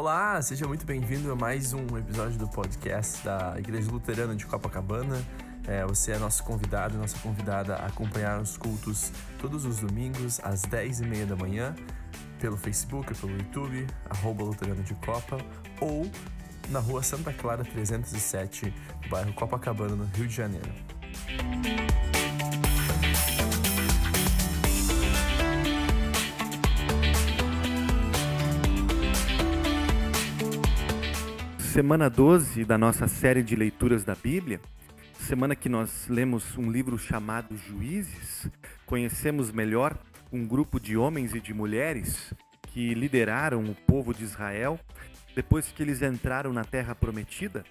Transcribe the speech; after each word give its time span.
Olá, 0.00 0.40
seja 0.40 0.66
muito 0.66 0.86
bem-vindo 0.86 1.30
a 1.30 1.36
mais 1.36 1.74
um 1.74 1.84
episódio 1.98 2.38
do 2.38 2.48
podcast 2.48 3.22
da 3.22 3.54
Igreja 3.58 3.90
Luterana 3.90 4.34
de 4.34 4.46
Copacabana. 4.46 5.22
É, 5.68 5.84
você 5.84 6.12
é 6.12 6.18
nosso 6.18 6.42
convidado, 6.42 6.96
nossa 6.96 7.18
convidada 7.18 7.74
a 7.74 7.84
acompanhar 7.84 8.40
os 8.40 8.56
cultos 8.56 9.12
todos 9.38 9.66
os 9.66 9.80
domingos 9.80 10.40
às 10.42 10.62
10h30 10.62 11.26
da 11.26 11.36
manhã 11.36 11.74
pelo 12.40 12.56
Facebook, 12.56 13.14
pelo 13.14 13.32
YouTube, 13.32 13.86
arroba 14.08 14.42
Luterano 14.42 14.82
de 14.82 14.94
Copa 14.94 15.36
ou 15.82 16.10
na 16.70 16.78
rua 16.78 17.02
Santa 17.02 17.30
Clara 17.30 17.62
307, 17.62 18.72
bairro 19.10 19.34
Copacabana, 19.34 19.96
no 19.96 20.04
Rio 20.16 20.26
de 20.26 20.34
Janeiro. 20.34 20.72
Semana 31.72 32.10
12 32.10 32.64
da 32.64 32.76
nossa 32.76 33.06
série 33.06 33.44
de 33.44 33.54
leituras 33.54 34.02
da 34.02 34.16
Bíblia, 34.16 34.60
semana 35.20 35.54
que 35.54 35.68
nós 35.68 36.08
lemos 36.08 36.58
um 36.58 36.68
livro 36.68 36.98
chamado 36.98 37.56
Juízes, 37.56 38.50
conhecemos 38.84 39.52
melhor 39.52 39.96
um 40.32 40.44
grupo 40.44 40.80
de 40.80 40.96
homens 40.96 41.32
e 41.32 41.40
de 41.40 41.54
mulheres 41.54 42.34
que 42.62 42.92
lideraram 42.92 43.62
o 43.62 43.74
povo 43.86 44.12
de 44.12 44.24
Israel 44.24 44.80
depois 45.32 45.70
que 45.70 45.80
eles 45.80 46.02
entraram 46.02 46.52
na 46.52 46.64
terra 46.64 46.92
prometida. 46.92 47.62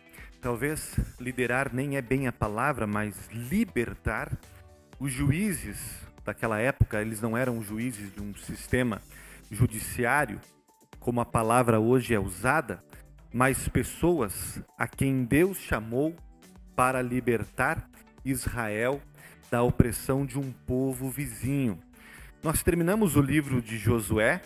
Talvez 0.41 0.97
liderar 1.19 1.69
nem 1.73 1.97
é 1.97 2.01
bem 2.01 2.25
a 2.25 2.31
palavra, 2.31 2.87
mas 2.87 3.27
libertar. 3.33 4.31
Os 4.97 5.11
juízes 5.11 5.77
daquela 6.23 6.57
época, 6.57 7.01
eles 7.01 7.19
não 7.19 7.35
eram 7.35 7.61
juízes 7.61 8.13
de 8.13 8.21
um 8.21 8.33
sistema 8.33 9.01
judiciário, 9.51 10.39
como 11.01 11.19
a 11.19 11.25
palavra 11.25 11.81
hoje 11.81 12.13
é 12.13 12.19
usada, 12.19 12.81
mas 13.33 13.67
pessoas 13.67 14.61
a 14.77 14.87
quem 14.87 15.23
Deus 15.23 15.57
chamou 15.57 16.15
para 16.75 17.01
libertar 17.01 17.89
Israel 18.25 19.01
da 19.51 19.63
opressão 19.63 20.25
de 20.25 20.37
um 20.37 20.51
povo 20.51 21.09
vizinho. 21.09 21.79
Nós 22.43 22.63
terminamos 22.63 23.15
o 23.15 23.21
livro 23.21 23.61
de 23.61 23.77
Josué 23.77 24.41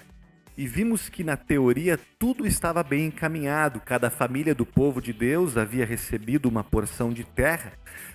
e 0.57 0.67
vimos 0.67 1.09
que 1.09 1.23
na 1.23 1.35
teoria 1.35 1.99
tudo 2.19 2.45
estava 2.45 2.83
bem 2.83 3.07
encaminhado, 3.07 3.79
cada 3.79 4.09
família 4.09 4.53
do 4.53 4.65
povo 4.65 5.01
de 5.01 5.11
Deus 5.11 5.57
havia 5.57 5.85
recebido 5.85 6.47
uma 6.47 6.63
porção 6.63 7.11
de 7.11 7.23
terra 7.23 7.73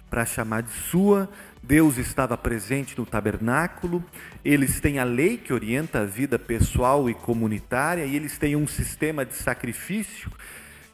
para 0.09 0.25
chamar 0.25 0.63
de 0.63 0.71
sua, 0.71 1.29
Deus 1.63 1.99
estava 1.99 2.37
presente 2.37 2.97
no 2.97 3.05
tabernáculo, 3.05 4.03
eles 4.45 4.81
têm 4.81 4.99
a 4.99 5.05
lei 5.05 5.37
que 5.37 5.53
orienta 5.53 6.01
a 6.01 6.05
vida 6.05 6.39
pessoal 6.39 7.09
e 7.11 7.15
comunitária 7.15 8.05
e 8.05 8.17
eles 8.17 8.39
têm 8.39 8.57
um 8.57 8.67
sistema 8.67 9.25
de 9.25 9.35
sacrifício 9.35 10.31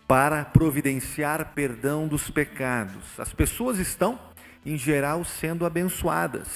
para 0.06 0.44
providenciar 0.44 1.52
perdão 1.54 2.06
dos 2.06 2.30
pecados. 2.30 3.18
As 3.18 3.32
pessoas 3.32 3.78
estão, 3.78 4.18
em 4.64 4.76
geral, 4.76 5.24
sendo 5.24 5.64
abençoadas. 5.64 6.48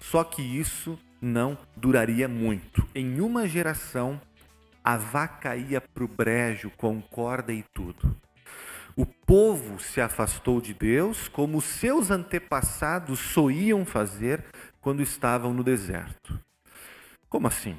Só 0.00 0.22
que 0.24 0.42
isso 0.42 0.98
não 1.20 1.56
duraria 1.76 2.28
muito. 2.28 2.86
Em 2.94 3.20
uma 3.20 3.48
geração, 3.48 4.20
a 4.82 4.96
vaca 4.96 5.56
ia 5.56 5.80
para 5.80 6.04
o 6.04 6.08
brejo 6.08 6.70
com 6.76 7.00
corda 7.00 7.52
e 7.52 7.64
tudo. 7.72 8.14
O 8.96 9.04
povo 9.04 9.80
se 9.80 10.00
afastou 10.00 10.60
de 10.60 10.72
Deus, 10.72 11.26
como 11.26 11.60
seus 11.60 12.12
antepassados 12.12 13.18
soiam 13.18 13.84
fazer 13.84 14.44
quando 14.80 15.02
estavam 15.02 15.52
no 15.52 15.64
deserto. 15.64 16.40
Como 17.28 17.48
assim? 17.48 17.76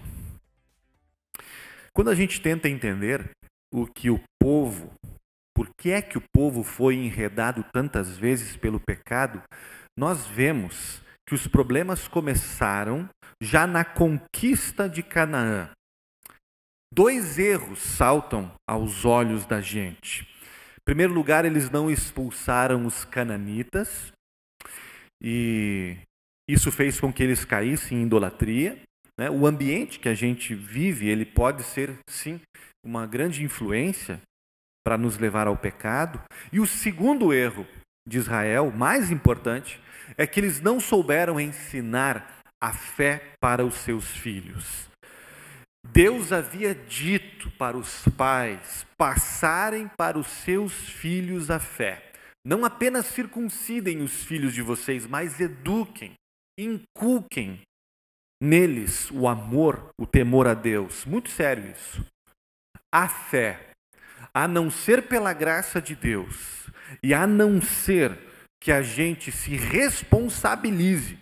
Quando 1.93 2.09
a 2.09 2.15
gente 2.15 2.41
tenta 2.41 2.67
entender 2.67 3.29
o 3.73 3.87
que 3.87 4.09
o 4.09 4.21
povo, 4.37 4.91
por 5.55 5.69
que 5.77 5.91
é 5.91 6.01
que 6.01 6.17
o 6.17 6.23
povo 6.33 6.63
foi 6.63 6.95
enredado 6.95 7.63
tantas 7.71 8.17
vezes 8.17 8.57
pelo 8.57 8.81
pecado, 8.81 9.41
nós 9.97 10.27
vemos 10.27 11.01
que 11.25 11.33
os 11.33 11.47
problemas 11.47 12.09
começaram 12.09 13.09
já 13.39 13.65
na 13.65 13.85
conquista 13.85 14.89
de 14.89 15.01
Canaã. 15.01 15.69
Dois 16.93 17.39
erros 17.39 17.79
saltam 17.79 18.51
aos 18.67 19.05
olhos 19.05 19.45
da 19.45 19.61
gente. 19.61 20.34
Primeiro 20.85 21.13
lugar, 21.13 21.45
eles 21.45 21.69
não 21.71 21.89
expulsaram 21.89 22.85
os 22.85 23.03
cananitas, 23.03 24.13
e 25.21 25.97
isso 26.47 26.71
fez 26.71 26.99
com 26.99 27.11
que 27.11 27.23
eles 27.23 27.43
caíssem 27.43 27.97
em 27.97 28.05
idolatria. 28.05 28.79
Né? 29.19 29.29
O 29.29 29.47
ambiente 29.47 29.99
que 29.99 30.09
a 30.09 30.13
gente 30.13 30.53
vive, 30.53 31.07
ele 31.07 31.25
pode 31.25 31.63
ser, 31.63 31.97
sim, 32.07 32.39
uma 32.85 33.07
grande 33.07 33.43
influência 33.43 34.21
para 34.85 34.97
nos 34.97 35.17
levar 35.17 35.47
ao 35.47 35.57
pecado. 35.57 36.21
E 36.53 36.59
o 36.59 36.67
segundo 36.67 37.33
erro 37.33 37.65
de 38.07 38.19
Israel, 38.19 38.71
mais 38.71 39.09
importante, 39.09 39.81
é 40.15 40.27
que 40.27 40.39
eles 40.39 40.61
não 40.61 40.79
souberam 40.79 41.39
ensinar 41.39 42.41
a 42.61 42.71
fé 42.71 43.33
para 43.39 43.65
os 43.65 43.73
seus 43.75 44.05
filhos. 44.05 44.87
Deus 45.91 46.31
havia 46.31 46.75
dito 46.75 47.49
para 47.51 47.77
os 47.77 48.03
pais 48.17 48.85
passarem 48.97 49.89
para 49.97 50.17
os 50.17 50.27
seus 50.27 50.73
filhos 50.73 51.49
a 51.49 51.59
fé. 51.59 52.11
Não 52.45 52.63
apenas 52.63 53.07
circuncidem 53.07 54.01
os 54.01 54.23
filhos 54.23 54.53
de 54.53 54.61
vocês, 54.61 55.07
mas 55.07 55.39
eduquem, 55.39 56.13
inculquem 56.59 57.61
neles 58.41 59.09
o 59.11 59.27
amor, 59.27 59.89
o 59.99 60.05
temor 60.05 60.47
a 60.47 60.53
Deus. 60.53 61.05
Muito 61.05 61.29
sério 61.29 61.71
isso. 61.71 62.05
A 62.93 63.07
fé, 63.07 63.71
a 64.33 64.47
não 64.47 64.69
ser 64.69 65.07
pela 65.07 65.33
graça 65.33 65.81
de 65.81 65.95
Deus, 65.95 66.69
e 67.01 67.13
a 67.13 67.25
não 67.25 67.61
ser 67.61 68.17
que 68.61 68.71
a 68.71 68.81
gente 68.81 69.31
se 69.31 69.55
responsabilize, 69.55 71.17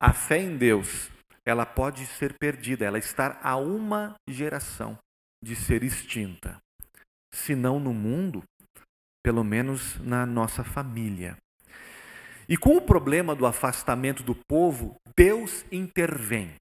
a 0.00 0.12
fé 0.12 0.38
em 0.38 0.56
Deus, 0.56 1.10
ela 1.46 1.64
pode 1.64 2.04
ser 2.06 2.34
perdida, 2.38 2.84
ela 2.84 2.98
está 2.98 3.38
a 3.42 3.56
uma 3.56 4.14
geração 4.28 4.98
de 5.42 5.54
ser 5.54 5.84
extinta. 5.84 6.58
Se 7.32 7.54
não 7.54 7.78
no 7.78 7.94
mundo, 7.94 8.42
pelo 9.24 9.44
menos 9.44 9.98
na 10.00 10.26
nossa 10.26 10.64
família. 10.64 11.36
E 12.48 12.56
com 12.56 12.76
o 12.76 12.82
problema 12.82 13.34
do 13.34 13.46
afastamento 13.46 14.22
do 14.22 14.34
povo, 14.48 14.96
Deus 15.16 15.64
intervém 15.70 16.54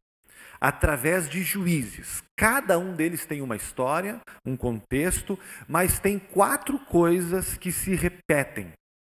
através 0.60 1.30
de 1.30 1.44
juízes. 1.44 2.24
Cada 2.36 2.78
um 2.80 2.96
deles 2.96 3.26
tem 3.26 3.42
uma 3.42 3.56
história, 3.56 4.20
um 4.46 4.56
contexto, 4.56 5.38
mas 5.68 6.00
tem 6.00 6.18
quatro 6.18 6.80
coisas 6.80 7.58
que 7.58 7.72
se 7.72 7.96
repetem 7.96 8.72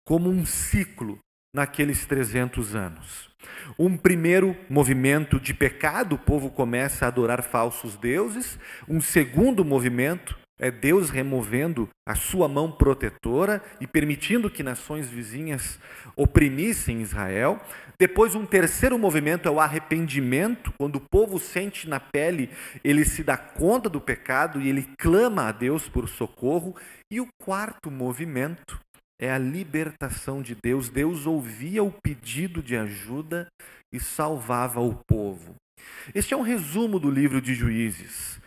como 0.05 0.29
um 0.29 0.45
ciclo 0.45 1.19
naqueles 1.57 2.05
300 2.05 2.75
anos. 2.75 3.29
Um 3.77 3.97
primeiro 3.97 4.55
movimento 4.69 5.39
de 5.39 5.53
pecado, 5.53 6.13
o 6.13 6.19
povo 6.19 6.51
começa 6.51 7.05
a 7.05 7.07
adorar 7.07 7.41
falsos 7.41 7.97
deuses. 7.97 8.59
Um 8.87 9.01
segundo 9.01 9.65
movimento 9.65 10.37
é 10.59 10.71
Deus 10.71 11.09
removendo 11.09 11.89
a 12.05 12.15
sua 12.15 12.47
mão 12.47 12.71
protetora 12.71 13.61
e 13.81 13.87
permitindo 13.87 14.49
que 14.49 14.63
nações 14.63 15.09
vizinhas 15.09 15.79
oprimissem 16.15 17.01
Israel. 17.01 17.59
Depois, 17.99 18.35
um 18.35 18.45
terceiro 18.45 18.97
movimento 18.97 19.47
é 19.47 19.51
o 19.51 19.59
arrependimento, 19.59 20.71
quando 20.77 20.97
o 20.97 21.07
povo 21.11 21.39
sente 21.39 21.89
na 21.89 21.99
pele, 21.99 22.49
ele 22.83 23.03
se 23.03 23.23
dá 23.23 23.35
conta 23.35 23.89
do 23.89 23.99
pecado 23.99 24.61
e 24.61 24.69
ele 24.69 24.87
clama 24.97 25.47
a 25.47 25.51
Deus 25.51 25.89
por 25.89 26.07
socorro. 26.07 26.75
E 27.09 27.21
o 27.21 27.27
quarto 27.39 27.89
movimento 27.89 28.79
é 29.19 29.31
a 29.31 29.37
libertação 29.37 30.41
de 30.41 30.55
Deus. 30.55 30.89
Deus 30.89 31.25
ouvia 31.25 31.83
o 31.83 31.91
pedido 31.91 32.61
de 32.61 32.75
ajuda 32.75 33.47
e 33.91 33.99
salvava 33.99 34.79
o 34.79 34.95
povo. 35.07 35.55
Este 36.13 36.33
é 36.33 36.37
um 36.37 36.41
resumo 36.41 36.99
do 36.99 37.09
livro 37.09 37.41
de 37.41 37.53
Juízes. 37.53 38.39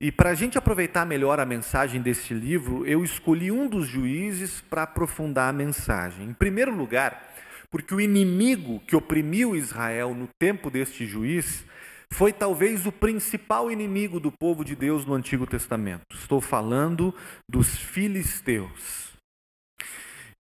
E 0.00 0.12
para 0.12 0.30
a 0.30 0.34
gente 0.34 0.56
aproveitar 0.56 1.04
melhor 1.04 1.40
a 1.40 1.44
mensagem 1.44 2.00
desse 2.00 2.32
livro, 2.32 2.86
eu 2.86 3.02
escolhi 3.02 3.50
um 3.50 3.68
dos 3.68 3.86
juízes 3.88 4.60
para 4.60 4.84
aprofundar 4.84 5.50
a 5.50 5.52
mensagem. 5.52 6.28
Em 6.28 6.32
primeiro 6.32 6.72
lugar, 6.72 7.34
porque 7.68 7.92
o 7.92 8.00
inimigo 8.00 8.80
que 8.86 8.94
oprimiu 8.94 9.56
Israel 9.56 10.14
no 10.14 10.28
tempo 10.38 10.70
deste 10.70 11.04
juiz 11.04 11.64
foi 12.12 12.32
talvez 12.32 12.86
o 12.86 12.92
principal 12.92 13.72
inimigo 13.72 14.20
do 14.20 14.30
povo 14.30 14.64
de 14.64 14.76
Deus 14.76 15.04
no 15.04 15.14
Antigo 15.14 15.46
Testamento. 15.46 16.06
Estou 16.12 16.40
falando 16.40 17.12
dos 17.48 17.76
filisteus. 17.76 19.07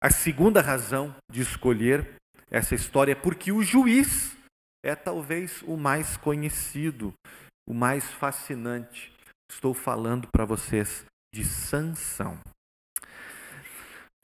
A 0.05 0.11
segunda 0.11 0.61
razão 0.61 1.17
de 1.33 1.41
escolher 1.41 2.17
essa 2.51 2.75
história 2.75 3.13
é 3.13 3.15
porque 3.15 3.51
o 3.51 3.63
juiz 3.63 4.37
é 4.85 4.95
talvez 4.95 5.63
o 5.63 5.79
mais 5.79 6.15
conhecido, 6.19 7.15
o 7.67 7.73
mais 7.73 8.05
fascinante. 8.11 9.11
Estou 9.51 9.73
falando 9.73 10.29
para 10.31 10.45
vocês 10.45 11.07
de 11.35 11.43
Sansão. 11.43 12.39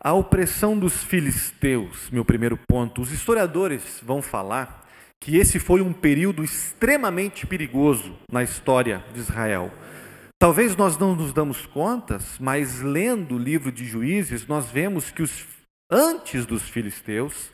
A 0.05 0.13
opressão 0.13 0.79
dos 0.79 1.03
filisteus, 1.03 2.11
meu 2.11 2.27
primeiro 2.27 2.59
ponto. 2.69 3.01
Os 3.01 3.11
historiadores 3.11 4.01
vão 4.03 4.21
falar 4.21 4.87
que 5.19 5.39
esse 5.39 5.59
foi 5.59 5.81
um 5.81 5.95
período 5.95 6.45
extremamente 6.45 7.47
perigoso 7.47 8.19
na 8.31 8.43
história 8.43 9.03
de 9.15 9.21
Israel. 9.21 9.73
Talvez 10.39 10.77
nós 10.77 10.99
não 10.99 11.17
nos 11.17 11.33
damos 11.33 11.65
contas, 11.65 12.39
mas 12.39 12.83
lendo 12.83 13.37
o 13.37 13.39
livro 13.39 13.73
de 13.73 13.87
Juízes, 13.87 14.47
nós 14.47 14.67
vemos 14.71 15.11
que 15.11 15.23
os, 15.23 15.47
antes 15.91 16.47
dos 16.47 16.63
filisteus, 16.63 17.51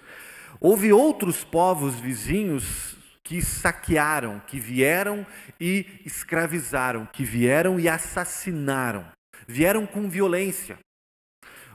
houve 0.60 0.92
outros 0.92 1.44
povos 1.44 1.94
vizinhos 1.94 2.96
que 3.22 3.42
saquearam, 3.42 4.40
que 4.46 4.60
vieram 4.60 5.26
e 5.60 5.86
escravizaram, 6.04 7.06
que 7.06 7.24
vieram 7.24 7.80
e 7.80 7.88
assassinaram, 7.88 9.04
vieram 9.48 9.86
com 9.86 10.08
violência. 10.08 10.78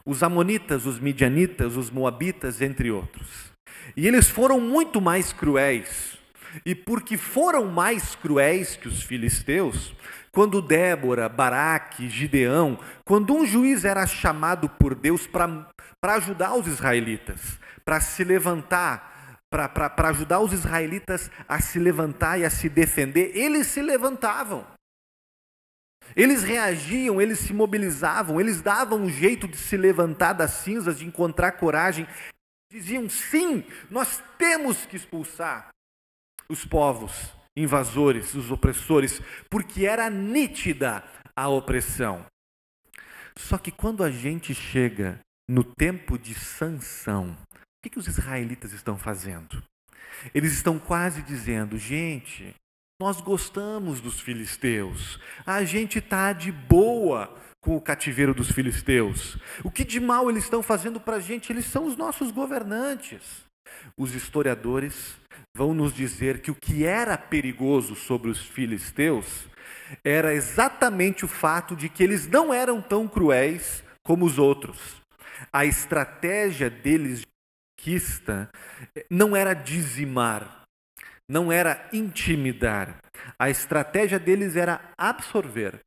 Os 0.06 0.24
amonitas, 0.24 0.86
os 0.86 1.00
midianitas, 1.00 1.76
os 1.76 1.90
moabitas, 1.90 2.62
entre 2.62 2.90
outros. 2.90 3.52
E 3.96 4.08
eles 4.08 4.30
foram 4.30 4.60
muito 4.60 5.02
mais 5.02 5.34
cruéis. 5.34 6.18
E 6.66 6.76
porque 6.76 7.18
foram 7.18 7.68
mais 7.68 8.16
cruéis 8.16 8.76
que 8.76 8.88
os 8.88 9.04
filisteus, 9.04 9.94
quando 10.32 10.62
Débora, 10.62 11.30
Baraque, 11.30 12.10
Gideão, 12.10 12.80
quando 13.06 13.34
um 13.34 13.46
juiz 13.46 13.86
era 13.86 14.06
chamado 14.06 14.68
por 14.68 14.96
Deus 14.96 15.28
para 15.28 15.68
ajudar 16.04 16.56
os 16.56 16.68
israelitas, 16.68 17.60
para 17.86 18.02
se 18.02 18.24
levantar, 18.24 19.40
para 19.50 20.10
ajudar 20.10 20.40
os 20.40 20.52
israelitas 20.54 21.30
a 21.48 21.62
se 21.62 21.78
levantar 21.78 22.40
e 22.40 22.46
a 22.46 22.50
se 22.50 22.68
defender, 22.68 23.36
eles 23.36 23.68
se 23.68 23.82
levantavam. 23.82 24.66
Eles 26.16 26.44
reagiam, 26.44 27.22
eles 27.22 27.40
se 27.40 27.54
mobilizavam, 27.54 28.40
eles 28.42 28.62
davam 28.62 29.04
um 29.04 29.10
jeito 29.10 29.48
de 29.48 29.58
se 29.58 29.78
levantar 29.78 30.34
das 30.34 30.52
cinzas, 30.52 31.00
de 31.00 31.06
encontrar 31.06 31.54
coragem. 31.54 32.08
Diziam: 32.72 33.10
sim, 33.10 33.64
nós 33.90 34.22
temos 34.38 34.86
que 34.86 34.96
expulsar 34.96 35.70
os 36.50 36.66
povos 36.66 37.34
invasores, 37.56 38.34
os 38.34 38.50
opressores, 38.50 39.22
porque 39.50 39.86
era 39.86 40.10
nítida 40.10 41.04
a 41.36 41.48
opressão. 41.48 42.26
Só 43.38 43.58
que 43.58 43.72
quando 43.72 44.04
a 44.04 44.12
gente 44.12 44.54
chega 44.54 45.20
no 45.50 45.64
tempo 45.64 46.18
de 46.18 46.34
sanção, 46.34 47.38
o 47.54 47.84
que, 47.84 47.90
que 47.90 48.00
os 48.00 48.08
israelitas 48.08 48.74
estão 48.74 48.98
fazendo? 48.98 49.62
Eles 50.34 50.54
estão 50.54 50.78
quase 50.78 51.22
dizendo, 51.22 51.78
gente, 51.78 52.54
nós 53.02 53.20
gostamos 53.20 54.00
dos 54.00 54.20
filisteus, 54.20 55.20
a 55.46 55.64
gente 55.64 55.98
está 55.98 56.34
de 56.34 56.52
boa 56.52 57.36
com 57.60 57.76
o 57.76 57.82
cativeiro 57.82 58.34
dos 58.34 58.52
filisteus. 58.52 59.38
O 59.64 59.72
que 59.72 59.84
de 59.84 60.00
mal 60.00 60.30
eles 60.30 60.44
estão 60.44 60.62
fazendo 60.62 61.00
para 61.00 61.18
a 61.18 61.20
gente? 61.20 61.52
Eles 61.52 61.66
são 61.66 61.86
os 61.86 61.96
nossos 61.96 62.32
governantes. 62.32 63.44
Os 63.98 64.14
historiadores 64.14 65.16
vão 65.56 65.74
nos 65.74 65.94
dizer 65.94 66.42
que 66.42 66.52
o 66.52 66.56
que 66.56 66.86
era 66.86 67.18
perigoso 67.18 67.96
sobre 67.96 68.30
os 68.30 68.40
filisteus 68.40 69.48
era 70.04 70.34
exatamente 70.34 71.26
o 71.26 71.28
fato 71.28 71.76
de 71.76 71.90
que 71.90 72.04
eles 72.04 72.28
não 72.28 72.54
eram 72.54 72.82
tão 72.82 73.08
cruéis 73.08 73.84
como 74.04 74.26
os 74.26 74.38
outros. 74.38 75.01
A 75.52 75.66
estratégia 75.66 76.70
deles 76.70 77.22
de 77.22 77.28
conquista 77.78 78.50
não 79.10 79.36
era 79.36 79.54
dizimar, 79.54 80.64
não 81.30 81.52
era 81.52 81.90
intimidar. 81.92 82.98
A 83.40 83.50
estratégia 83.50 84.20
deles 84.20 84.56
era 84.56 84.82
absorver, 84.98 85.80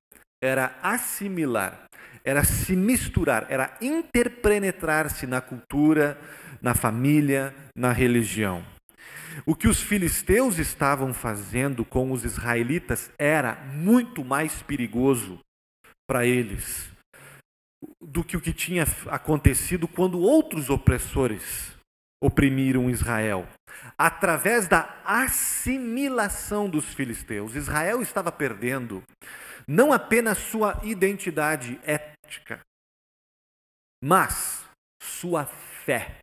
era 0.42 0.78
assimilar, 0.82 1.84
era 2.24 2.42
se 2.44 2.74
misturar, 2.74 3.46
era 3.48 3.76
interpenetrar-se 3.80 5.26
na 5.26 5.40
cultura, 5.40 6.18
na 6.60 6.74
família, 6.74 7.54
na 7.76 7.92
religião. 7.92 8.64
O 9.44 9.54
que 9.54 9.66
os 9.66 9.82
filisteus 9.82 10.58
estavam 10.58 11.12
fazendo 11.12 11.84
com 11.84 12.12
os 12.12 12.24
israelitas 12.24 13.10
era 13.18 13.56
muito 13.72 14.24
mais 14.24 14.62
perigoso 14.62 15.40
para 16.06 16.24
eles 16.24 16.93
do 18.06 18.22
que 18.22 18.36
o 18.36 18.40
que 18.40 18.52
tinha 18.52 18.84
acontecido 19.10 19.88
quando 19.88 20.20
outros 20.20 20.70
opressores 20.70 21.74
oprimiram 22.22 22.88
Israel. 22.88 23.46
Através 23.98 24.66
da 24.68 25.02
assimilação 25.04 26.68
dos 26.68 26.94
filisteus, 26.94 27.54
Israel 27.54 28.00
estava 28.00 28.32
perdendo 28.32 29.02
não 29.66 29.92
apenas 29.92 30.38
sua 30.38 30.80
identidade 30.82 31.80
étnica, 31.84 32.60
mas 34.02 34.64
sua 35.02 35.46
fé. 35.46 36.18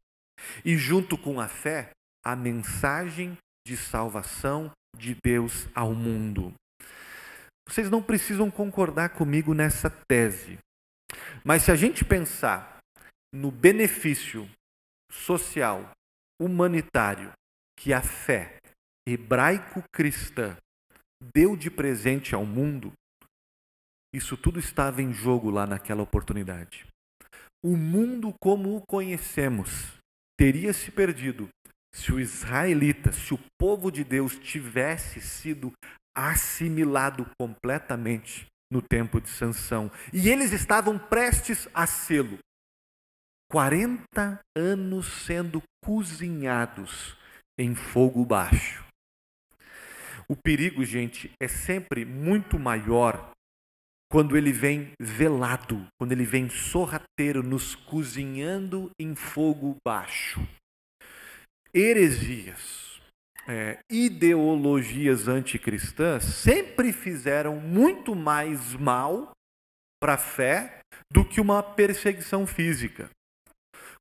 E 0.66 0.75
junto 0.77 1.18
com 1.18 1.39
a 1.39 1.48
fé, 1.48 1.92
a 2.25 2.36
mensagem 2.36 3.38
de 3.66 3.77
salvação 3.77 4.72
de 4.98 5.16
Deus 5.24 5.68
ao 5.74 5.94
mundo. 5.94 6.54
Vocês 7.68 7.89
não 7.89 8.01
precisam 8.01 8.50
concordar 8.51 9.10
comigo 9.10 9.54
nessa 9.54 9.89
tese, 9.89 10.57
mas 11.44 11.63
se 11.63 11.72
a 11.72 11.75
gente 11.75 12.06
pensar 12.06 12.80
no 13.34 13.52
benefício 13.52 14.50
social, 15.12 15.92
humanitário 16.40 17.31
que 17.78 17.94
a 17.94 18.02
fé 18.02 18.58
hebraico-cristã 19.08 20.58
deu 21.34 21.56
de 21.56 21.69
presente 21.69 22.36
ao 22.36 22.46
mundo, 22.46 22.92
isso 24.13 24.36
tudo 24.36 24.60
estava 24.60 25.02
em 25.02 25.13
jogo 25.13 25.50
lá 25.50 25.66
naquela 25.66 26.02
oportunidade. 26.02 26.86
O 27.63 27.78
mundo 27.78 28.34
como 28.42 28.75
o 28.75 28.81
conhecemos 28.86 29.94
teria 30.38 30.74
se 30.74 30.92
perdido 30.92 31.48
se 31.94 32.12
o 32.12 32.19
israelita, 32.19 33.12
se 33.12 33.34
o 33.34 33.40
povo 33.60 33.92
de 33.92 34.04
Deus 34.04 34.38
tivesse 34.40 35.22
sido 35.22 35.72
assimilado 36.16 37.30
completamente 37.40 38.48
no 38.72 38.82
tempo 38.82 39.20
de 39.20 39.30
sanção, 39.30 39.92
e 40.14 40.30
eles 40.30 40.54
estavam 40.54 40.98
prestes 40.98 41.68
a 41.74 41.86
sê-lo. 41.86 42.40
40 43.52 44.40
anos 44.58 45.06
sendo 45.26 45.62
cozinhados 45.84 47.18
em 47.60 47.76
fogo 47.76 48.24
baixo. 48.24 48.84
O 50.28 50.36
perigo, 50.36 50.86
gente, 50.86 51.30
é 51.42 51.50
sempre 51.50 52.06
muito 52.06 52.58
maior 52.58 53.32
quando 54.10 54.38
ele 54.38 54.54
vem 54.54 54.94
velado, 55.00 55.86
quando 56.00 56.14
ele 56.14 56.24
vem 56.24 56.50
sorrateiro, 56.50 57.44
nos 57.44 57.76
cozinhando 57.76 58.90
em 58.98 59.14
fogo 59.16 59.76
baixo 59.86 60.40
heresias, 61.74 62.71
é, 63.48 63.80
ideologias 63.90 65.27
anticristãs 65.27 66.24
sempre 66.24 66.94
fizeram 66.94 67.56
muito 67.56 68.15
mais 68.15 68.74
mal 68.74 69.32
para 70.01 70.13
a 70.13 70.18
fé 70.18 70.80
do 71.12 71.25
que 71.25 71.42
uma 71.42 71.62
perseguição 71.62 72.46
física. 72.48 73.10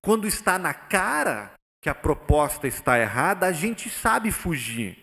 Quando 0.03 0.27
está 0.27 0.59
na 0.59 0.73
cara 0.73 1.53
que 1.83 1.89
a 1.89 1.95
proposta 1.95 2.67
está 2.67 2.99
errada, 2.99 3.47
a 3.47 3.53
gente 3.53 3.89
sabe 3.89 4.31
fugir. 4.31 5.01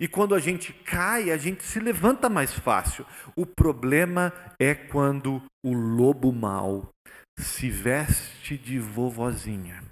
E 0.00 0.06
quando 0.06 0.34
a 0.34 0.38
gente 0.38 0.72
cai, 0.72 1.30
a 1.30 1.36
gente 1.36 1.62
se 1.62 1.80
levanta 1.80 2.28
mais 2.28 2.52
fácil. 2.52 3.04
O 3.36 3.44
problema 3.44 4.32
é 4.58 4.74
quando 4.74 5.42
o 5.64 5.72
lobo 5.72 6.32
mau 6.32 6.88
se 7.38 7.70
veste 7.70 8.56
de 8.56 8.78
vovozinha 8.78 9.87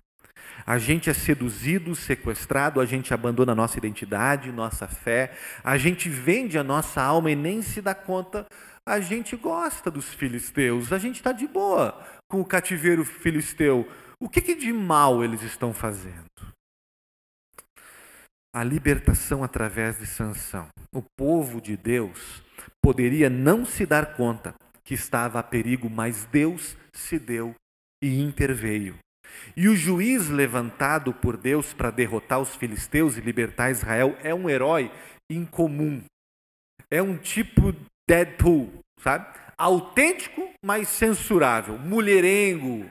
a 0.66 0.78
gente 0.78 1.08
é 1.08 1.14
seduzido, 1.14 1.94
sequestrado, 1.94 2.80
a 2.80 2.84
gente 2.84 3.14
abandona 3.14 3.52
a 3.52 3.54
nossa 3.54 3.78
identidade, 3.78 4.50
nossa 4.50 4.88
fé, 4.88 5.32
a 5.62 5.78
gente 5.78 6.08
vende 6.08 6.58
a 6.58 6.64
nossa 6.64 7.00
alma 7.00 7.30
e 7.30 7.36
nem 7.36 7.62
se 7.62 7.80
dá 7.80 7.94
conta. 7.94 8.44
A 8.84 8.98
gente 8.98 9.36
gosta 9.36 9.90
dos 9.90 10.12
filisteus, 10.12 10.92
a 10.92 10.98
gente 10.98 11.16
está 11.16 11.30
de 11.30 11.46
boa 11.46 12.04
com 12.28 12.40
o 12.40 12.44
cativeiro 12.44 13.04
filisteu. 13.04 13.88
O 14.20 14.28
que, 14.28 14.40
que 14.40 14.56
de 14.56 14.72
mal 14.72 15.22
eles 15.22 15.42
estão 15.42 15.72
fazendo? 15.72 16.24
A 18.52 18.64
libertação 18.64 19.44
através 19.44 19.98
de 19.98 20.06
sanção. 20.06 20.68
O 20.92 21.02
povo 21.16 21.60
de 21.60 21.76
Deus 21.76 22.42
poderia 22.82 23.30
não 23.30 23.64
se 23.64 23.86
dar 23.86 24.16
conta 24.16 24.54
que 24.82 24.94
estava 24.94 25.38
a 25.38 25.42
perigo, 25.42 25.88
mas 25.90 26.24
Deus 26.24 26.76
se 26.92 27.18
deu 27.18 27.54
e 28.02 28.20
interveio. 28.20 28.96
E 29.56 29.68
o 29.68 29.76
juiz 29.76 30.28
levantado 30.28 31.12
por 31.12 31.36
Deus 31.36 31.72
para 31.72 31.90
derrotar 31.90 32.40
os 32.40 32.54
filisteus 32.54 33.16
e 33.16 33.20
libertar 33.20 33.70
Israel 33.70 34.16
é 34.22 34.34
um 34.34 34.48
herói 34.48 34.90
incomum. 35.30 36.02
É 36.90 37.02
um 37.02 37.16
tipo 37.16 37.74
Deadpool, 38.08 38.80
sabe? 39.00 39.26
Autêntico, 39.58 40.48
mas 40.64 40.88
censurável. 40.88 41.78
Mulherengo, 41.78 42.88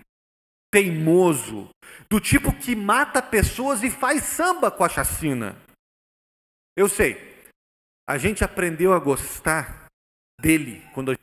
teimoso. 0.72 1.70
Do 2.10 2.20
tipo 2.20 2.52
que 2.52 2.76
mata 2.76 3.22
pessoas 3.22 3.84
e 3.84 3.90
faz 3.90 4.24
samba 4.24 4.70
com 4.70 4.84
a 4.84 4.90
chacina. 4.90 5.56
Eu 6.76 6.90
sei. 6.90 7.36
A 8.08 8.18
gente 8.18 8.44
aprendeu 8.44 8.94
a 8.94 9.00
gostar 9.00 9.86
dele 10.42 10.84
quando 10.94 11.12
a 11.12 11.16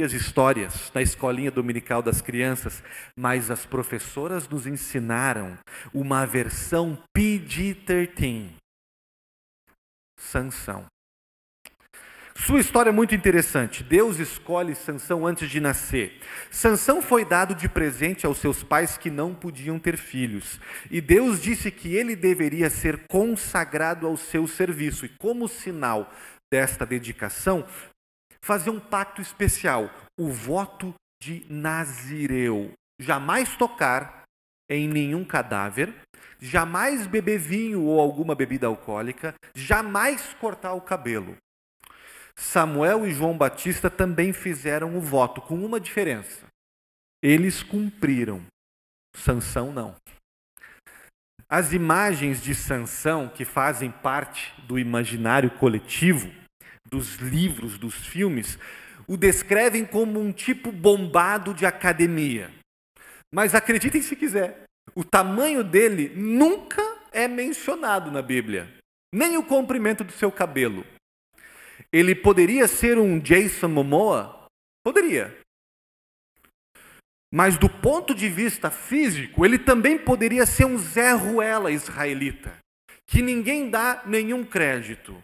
as 0.00 0.14
histórias 0.14 0.90
na 0.94 1.02
escolinha 1.02 1.50
dominical 1.50 2.00
das 2.00 2.22
crianças, 2.22 2.82
mas 3.14 3.50
as 3.50 3.66
professoras 3.66 4.48
nos 4.48 4.66
ensinaram 4.66 5.58
uma 5.92 6.24
versão 6.24 6.98
PG-13. 7.14 8.52
Sansão. 10.18 10.86
Sua 12.34 12.60
história 12.60 12.88
é 12.88 12.92
muito 12.92 13.14
interessante. 13.14 13.84
Deus 13.84 14.18
escolhe 14.18 14.74
Sansão 14.74 15.26
antes 15.26 15.50
de 15.50 15.60
nascer. 15.60 16.18
Sansão 16.50 17.02
foi 17.02 17.26
dado 17.26 17.54
de 17.54 17.68
presente 17.68 18.24
aos 18.24 18.38
seus 18.38 18.62
pais 18.62 18.96
que 18.96 19.10
não 19.10 19.34
podiam 19.34 19.78
ter 19.78 19.98
filhos. 19.98 20.58
E 20.90 21.02
Deus 21.02 21.42
disse 21.42 21.70
que 21.70 21.94
ele 21.94 22.16
deveria 22.16 22.70
ser 22.70 23.06
consagrado 23.06 24.06
ao 24.06 24.16
seu 24.16 24.48
serviço. 24.48 25.04
E 25.04 25.10
como 25.10 25.46
sinal 25.46 26.10
desta 26.50 26.86
dedicação, 26.86 27.66
fazer 28.44 28.70
um 28.70 28.80
pacto 28.80 29.22
especial, 29.22 29.90
o 30.18 30.28
voto 30.28 30.94
de 31.22 31.46
Nazireu. 31.48 32.72
Jamais 32.98 33.56
tocar 33.56 34.22
em 34.68 34.88
nenhum 34.88 35.24
cadáver, 35.24 35.94
jamais 36.40 37.06
beber 37.06 37.38
vinho 37.38 37.82
ou 37.82 38.00
alguma 38.00 38.34
bebida 38.34 38.66
alcoólica, 38.66 39.34
jamais 39.54 40.34
cortar 40.34 40.72
o 40.72 40.80
cabelo. 40.80 41.36
Samuel 42.36 43.06
e 43.06 43.12
João 43.12 43.36
Batista 43.36 43.90
também 43.90 44.32
fizeram 44.32 44.96
o 44.96 45.00
voto, 45.00 45.40
com 45.40 45.54
uma 45.54 45.78
diferença. 45.78 46.46
Eles 47.22 47.62
cumpriram. 47.62 48.44
Sansão 49.14 49.72
não. 49.72 49.94
As 51.48 51.72
imagens 51.72 52.42
de 52.42 52.54
Sansão, 52.54 53.28
que 53.28 53.44
fazem 53.44 53.90
parte 53.90 54.54
do 54.62 54.78
imaginário 54.78 55.50
coletivo, 55.50 56.32
dos 56.92 57.16
livros, 57.16 57.78
dos 57.78 57.94
filmes, 57.94 58.58
o 59.08 59.16
descrevem 59.16 59.82
como 59.82 60.20
um 60.20 60.30
tipo 60.30 60.70
bombado 60.70 61.54
de 61.54 61.64
academia. 61.64 62.52
Mas 63.34 63.54
acreditem 63.54 64.02
se 64.02 64.14
quiser, 64.14 64.64
o 64.94 65.02
tamanho 65.02 65.64
dele 65.64 66.12
nunca 66.14 66.82
é 67.10 67.26
mencionado 67.26 68.10
na 68.10 68.20
Bíblia, 68.20 68.68
nem 69.12 69.38
o 69.38 69.42
comprimento 69.42 70.04
do 70.04 70.12
seu 70.12 70.30
cabelo. 70.30 70.84
Ele 71.90 72.14
poderia 72.14 72.68
ser 72.68 72.98
um 72.98 73.18
Jason 73.18 73.68
Momoa? 73.68 74.46
Poderia. 74.84 75.34
Mas 77.32 77.56
do 77.56 77.70
ponto 77.70 78.14
de 78.14 78.28
vista 78.28 78.70
físico, 78.70 79.46
ele 79.46 79.58
também 79.58 79.96
poderia 79.96 80.44
ser 80.44 80.66
um 80.66 80.76
Zé 80.76 81.12
Ruela 81.12 81.70
israelita, 81.70 82.54
que 83.08 83.22
ninguém 83.22 83.70
dá 83.70 84.02
nenhum 84.04 84.44
crédito. 84.44 85.16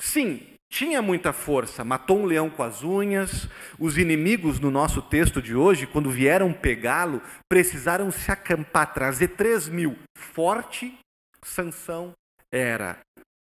Sim, 0.00 0.57
tinha 0.70 1.00
muita 1.00 1.32
força, 1.32 1.84
matou 1.84 2.20
um 2.20 2.26
leão 2.26 2.50
com 2.50 2.62
as 2.62 2.82
unhas. 2.82 3.48
Os 3.78 3.96
inimigos, 3.96 4.60
no 4.60 4.70
nosso 4.70 5.00
texto 5.00 5.40
de 5.40 5.54
hoje, 5.54 5.86
quando 5.86 6.10
vieram 6.10 6.52
pegá-lo, 6.52 7.22
precisaram 7.48 8.10
se 8.10 8.30
acampar, 8.30 8.92
trazer 8.92 9.28
três 9.28 9.68
mil. 9.68 9.98
Forte, 10.16 10.96
Sansão 11.42 12.12
era 12.52 12.98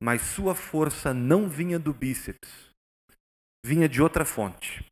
mas 0.04 0.21
sua 0.21 0.54
força 0.54 1.14
não 1.14 1.49
vinha 1.49 1.78
do 1.78 1.94
bíceps, 1.94 2.68
vinha 3.64 3.88
de 3.88 4.02
outra 4.02 4.23
fonte. 4.23 4.85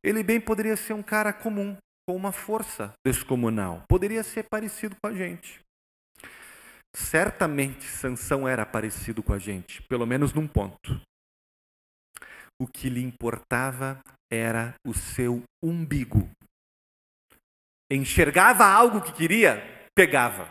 Ele 0.00 0.22
bem 0.22 0.40
poderia 0.40 0.76
ser 0.76 0.92
um 0.92 1.02
cara 1.02 1.32
comum, 1.32 1.76
com 2.08 2.14
uma 2.14 2.30
força 2.30 2.92
descomunal, 3.04 3.82
poderia 3.88 4.22
ser 4.22 4.44
parecido 4.48 4.94
com 5.02 5.08
a 5.08 5.12
gente. 5.12 5.60
Certamente 6.94 7.84
Sansão 7.84 8.46
era 8.46 8.64
parecido 8.64 9.24
com 9.24 9.32
a 9.32 9.40
gente, 9.40 9.82
pelo 9.88 10.06
menos 10.06 10.32
num 10.32 10.46
ponto. 10.46 11.00
O 12.62 12.66
que 12.68 12.88
lhe 12.88 13.02
importava 13.02 14.00
era 14.32 14.72
o 14.86 14.94
seu 14.94 15.42
umbigo. 15.60 16.30
Enxergava 17.90 18.64
algo 18.64 19.00
que 19.00 19.10
queria, 19.10 19.60
pegava. 19.96 20.48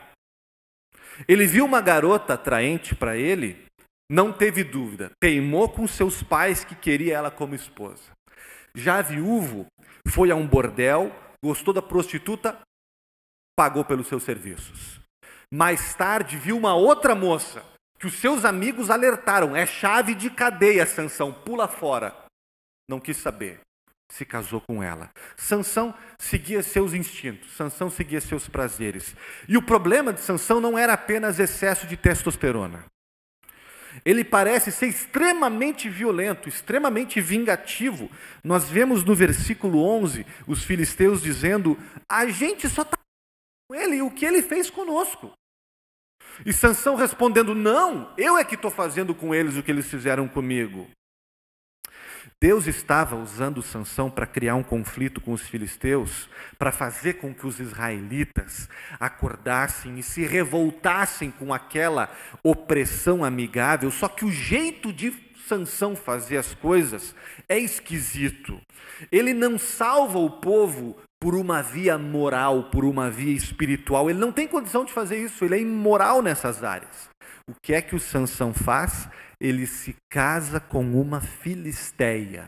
Ele 1.26 1.48
viu 1.48 1.64
uma 1.64 1.80
garota 1.80 2.34
atraente 2.34 2.94
para 2.94 3.16
ele, 3.16 3.66
não 4.12 4.34
teve 4.34 4.62
dúvida, 4.62 5.10
teimou 5.22 5.70
com 5.70 5.88
seus 5.88 6.22
pais 6.22 6.66
que 6.66 6.76
queria 6.76 7.16
ela 7.16 7.32
como 7.32 7.56
esposa. 7.56 8.12
Já 8.76 9.02
viúvo, 9.02 9.66
foi 10.06 10.32
a 10.32 10.36
um 10.36 10.46
bordel, 10.46 11.16
gostou 11.42 11.74
da 11.74 11.82
prostituta, 11.82 12.60
pagou 13.58 13.86
pelos 13.86 14.08
seus 14.08 14.24
serviços. 14.24 15.00
Mais 15.50 15.96
tarde, 15.96 16.36
viu 16.36 16.58
uma 16.58 16.76
outra 16.76 17.16
moça, 17.16 17.64
que 18.02 18.08
os 18.08 18.16
seus 18.16 18.44
amigos 18.44 18.90
alertaram: 18.90 19.56
é 19.56 19.64
chave 19.64 20.16
de 20.16 20.32
cadeia, 20.32 20.88
Sansão, 20.88 21.32
pula 21.32 21.68
fora. 21.68 22.16
Não 22.90 23.00
quis 23.00 23.16
saber 23.18 23.62
se 24.10 24.26
casou 24.26 24.60
com 24.60 24.84
ela. 24.84 25.10
Sansão 25.38 25.94
seguia 26.20 26.62
seus 26.62 26.94
instintos, 26.94 27.56
Sansão 27.56 27.90
seguia 27.90 28.20
seus 28.20 28.46
prazeres. 28.46 29.16
E 29.48 29.56
o 29.56 29.62
problema 29.62 30.12
de 30.12 30.20
Sansão 30.20 30.60
não 30.60 30.78
era 30.78 30.92
apenas 30.92 31.40
excesso 31.40 31.88
de 31.88 31.96
testosterona. 31.96 32.84
Ele 34.04 34.26
parece 34.26 34.70
ser 34.70 34.88
extremamente 34.88 35.88
violento, 35.88 36.50
extremamente 36.50 37.22
vingativo. 37.22 38.12
Nós 38.44 38.70
vemos 38.70 39.02
no 39.06 39.16
versículo 39.16 39.82
11 39.82 40.26
os 40.46 40.64
filisteus 40.64 41.22
dizendo: 41.22 41.78
"A 42.10 42.26
gente 42.26 42.68
só 42.68 42.82
está 42.82 42.98
com 43.70 43.76
ele, 43.76 44.02
o 44.02 44.12
que 44.12 44.26
ele 44.26 44.42
fez 44.42 44.70
conosco?" 44.70 45.32
E 46.46 46.54
Sansão 46.54 46.96
respondendo: 46.96 47.54
"Não, 47.54 48.12
eu 48.18 48.38
é 48.38 48.44
que 48.44 48.56
estou 48.56 48.72
fazendo 48.72 49.14
com 49.14 49.34
eles 49.34 49.58
o 49.58 49.64
que 49.64 49.72
eles 49.72 49.88
fizeram 49.88 50.28
comigo." 50.28 50.88
Deus 52.40 52.66
estava 52.66 53.16
usando 53.16 53.62
Sansão 53.62 54.10
para 54.10 54.26
criar 54.26 54.56
um 54.56 54.64
conflito 54.64 55.22
com 55.22 55.32
os 55.32 55.44
filisteus, 55.44 56.28
para 56.58 56.72
fazer 56.72 57.14
com 57.16 57.32
que 57.34 57.46
os 57.46 57.60
israelitas 57.60 58.68
acordassem 59.00 60.00
e 60.00 60.04
se 60.04 60.26
revoltassem 60.26 61.30
com 61.30 61.54
aquela 61.54 62.12
opressão 62.44 63.24
amigável. 63.24 63.92
Só 63.92 64.08
que 64.08 64.26
o 64.26 64.32
jeito 64.32 64.92
de 64.92 65.14
Sansão 65.48 65.96
fazer 65.96 66.38
as 66.38 66.54
coisas 66.56 67.14
é 67.48 67.60
esquisito. 67.60 68.60
Ele 69.12 69.36
não 69.36 69.60
salva 69.60 70.18
o 70.18 70.30
povo 70.30 70.98
por 71.22 71.36
uma 71.36 71.62
via 71.62 71.98
moral, 71.98 72.66
por 72.72 72.84
uma 72.84 73.10
via 73.10 73.34
espiritual. 73.34 74.10
Ele 74.10 74.20
não 74.20 74.32
tem 74.32 74.48
condição 74.48 74.84
de 74.84 74.92
fazer 74.92 75.24
isso, 75.24 75.46
ele 75.46 75.56
é 75.56 75.62
imoral 75.62 76.22
nessas 76.22 76.64
áreas. 76.64 77.10
O 77.48 77.54
que 77.62 77.74
é 77.74 77.82
que 77.82 77.96
o 77.96 78.00
Sansão 78.00 78.54
faz? 78.54 79.08
ele 79.42 79.66
se 79.66 79.96
casa 80.08 80.60
com 80.60 80.84
uma 81.02 81.20
filisteia. 81.20 82.48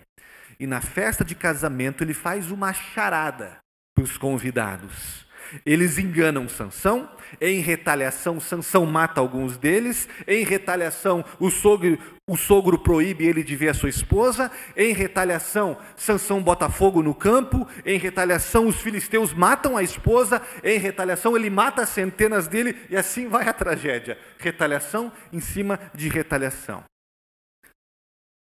E 0.59 0.67
na 0.67 0.79
festa 0.79 1.25
de 1.25 1.33
casamento 1.33 2.03
ele 2.03 2.13
faz 2.13 2.51
uma 2.51 2.71
charada 2.71 3.57
para 3.95 4.03
os 4.03 4.15
convidados. 4.15 5.25
Eles 5.65 5.97
enganam 5.97 6.47
Sansão, 6.49 7.09
em 7.39 7.59
retaliação 7.59 8.39
Sansão 8.39 8.85
mata 8.85 9.19
alguns 9.19 9.57
deles, 9.57 10.07
em 10.27 10.43
retaliação 10.43 11.23
o 11.39 11.49
sogro, 11.49 11.97
o 12.27 12.37
sogro 12.37 12.77
proíbe 12.79 13.25
ele 13.25 13.43
de 13.43 13.55
ver 13.55 13.69
a 13.69 13.73
sua 13.73 13.89
esposa, 13.89 14.51
em 14.75 14.93
retaliação 14.93 15.77
Sansão 15.95 16.41
bota 16.41 16.69
fogo 16.69 17.01
no 17.01 17.13
campo, 17.13 17.67
em 17.85 17.97
retaliação 17.97 18.67
os 18.67 18.81
filisteus 18.81 19.33
matam 19.33 19.77
a 19.77 19.83
esposa, 19.83 20.41
em 20.63 20.77
retaliação 20.77 21.35
ele 21.35 21.49
mata 21.49 21.85
centenas 21.85 22.47
dele 22.47 22.77
e 22.89 22.95
assim 22.95 23.27
vai 23.27 23.47
a 23.47 23.53
tragédia. 23.53 24.17
Retaliação 24.37 25.11
em 25.31 25.39
cima 25.39 25.79
de 25.93 26.09
retaliação. 26.09 26.83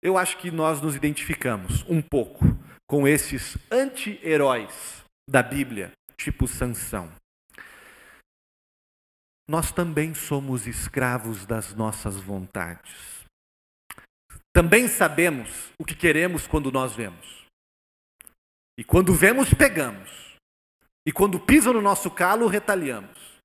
Eu 0.03 0.17
acho 0.17 0.37
que 0.39 0.51
nós 0.51 0.81
nos 0.81 0.95
identificamos 0.95 1.85
um 1.89 2.01
pouco 2.01 2.45
com 2.89 3.09
esses 3.09 3.59
anti-heróis 3.71 5.05
da 5.29 5.43
Bíblia, 5.43 5.91
tipo 6.19 6.47
Sansão. 6.47 7.13
Nós 9.49 9.71
também 9.71 10.15
somos 10.15 10.67
escravos 10.67 11.47
das 11.47 11.73
nossas 11.75 12.17
vontades. 12.17 13.25
Também 14.53 14.89
sabemos 14.89 15.71
o 15.79 15.85
que 15.85 15.95
queremos 15.95 16.47
quando 16.47 16.73
nós 16.73 16.95
vemos. 16.95 17.47
E 18.79 18.83
quando 18.83 19.15
vemos, 19.15 19.55
pegamos. 19.55 20.37
E 21.07 21.13
quando 21.13 21.39
pisam 21.39 21.73
no 21.73 21.81
nosso 21.81 22.11
calo, 22.11 22.47
retaliamos. 22.49 23.37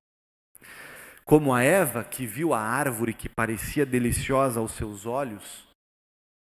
Como 1.24 1.54
a 1.54 1.62
Eva 1.62 2.04
que 2.04 2.25
viu 2.25 2.54
a 2.54 2.60
árvore 2.60 3.13
que 3.13 3.30
parecia 3.30 3.86
deliciosa 3.86 4.60
aos 4.60 4.72
seus 4.72 5.06
olhos, 5.06 5.68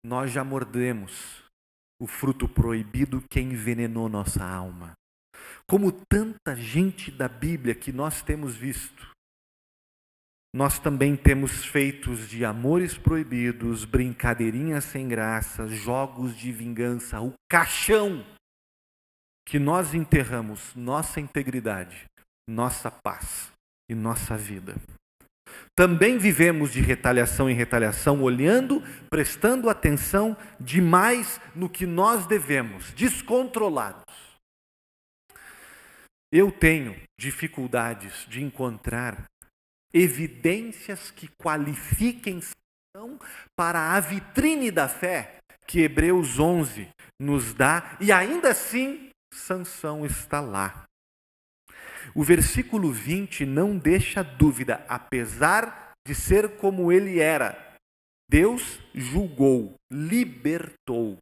nós 0.04 0.32
já 0.32 0.44
mordemos 0.44 1.44
o 2.02 2.08
fruto 2.08 2.48
proibido 2.48 3.22
que 3.30 3.40
envenenou 3.40 4.08
nossa 4.08 4.44
alma. 4.44 4.94
Como 5.72 5.90
tanta 5.90 6.54
gente 6.54 7.10
da 7.10 7.30
Bíblia 7.30 7.74
que 7.74 7.94
nós 7.94 8.22
temos 8.22 8.58
visto, 8.58 9.10
nós 10.54 10.78
também 10.78 11.16
temos 11.16 11.64
feitos 11.64 12.28
de 12.28 12.44
amores 12.44 12.98
proibidos, 12.98 13.86
brincadeirinhas 13.86 14.84
sem 14.84 15.08
graça, 15.08 15.66
jogos 15.68 16.36
de 16.36 16.52
vingança, 16.52 17.22
o 17.22 17.32
caixão 17.50 18.22
que 19.48 19.58
nós 19.58 19.94
enterramos 19.94 20.76
nossa 20.76 21.22
integridade, 21.22 22.04
nossa 22.50 22.92
paz 22.92 23.50
e 23.90 23.96
nossa 23.96 24.36
vida. 24.36 24.76
Também 25.74 26.18
vivemos 26.18 26.74
de 26.74 26.82
retaliação 26.82 27.50
em 27.50 27.56
retaliação, 27.56 28.22
olhando, 28.22 28.84
prestando 29.10 29.70
atenção 29.70 30.36
demais 30.60 31.40
no 31.56 31.70
que 31.70 31.86
nós 31.86 32.28
devemos, 32.28 32.92
descontrolados. 32.92 34.04
Eu 36.32 36.52
tenho 36.52 36.96
dificuldades 37.20 38.26
de 38.30 38.42
encontrar 38.42 39.26
evidências 39.94 41.12
que 41.12 41.28
qualifiquem 41.28 42.40
para 43.56 43.96
a 43.96 44.00
vitrine 44.00 44.72
da 44.72 44.88
fé 44.88 45.42
que 45.68 45.80
Hebreus 45.82 46.40
11 46.40 46.90
nos 47.20 47.54
dá, 47.54 47.98
e 48.02 48.12
ainda 48.12 48.52
assim 48.52 49.10
Sansão 49.34 50.06
está 50.06 50.42
lá. 50.42 50.86
O 52.14 52.24
versículo 52.24 52.92
20 52.92 53.46
não 53.46 53.78
deixa 53.78 54.24
dúvida, 54.24 54.86
apesar 54.90 55.94
de 56.06 56.14
ser 56.14 56.58
como 56.58 56.92
ele 56.92 57.20
era. 57.20 57.78
Deus 58.30 58.80
julgou, 58.94 59.76
libertou 59.90 61.18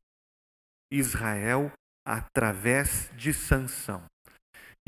Israel 0.91 1.71
através 2.05 3.11
de 3.15 3.33
Sansão. 3.33 4.08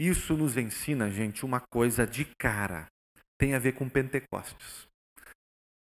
Isso 0.01 0.35
nos 0.35 0.57
ensina, 0.57 1.11
gente, 1.11 1.45
uma 1.45 1.59
coisa 1.59 2.07
de 2.07 2.25
cara. 2.25 2.87
Tem 3.39 3.53
a 3.53 3.59
ver 3.59 3.73
com 3.73 3.87
Pentecostes. 3.87 4.87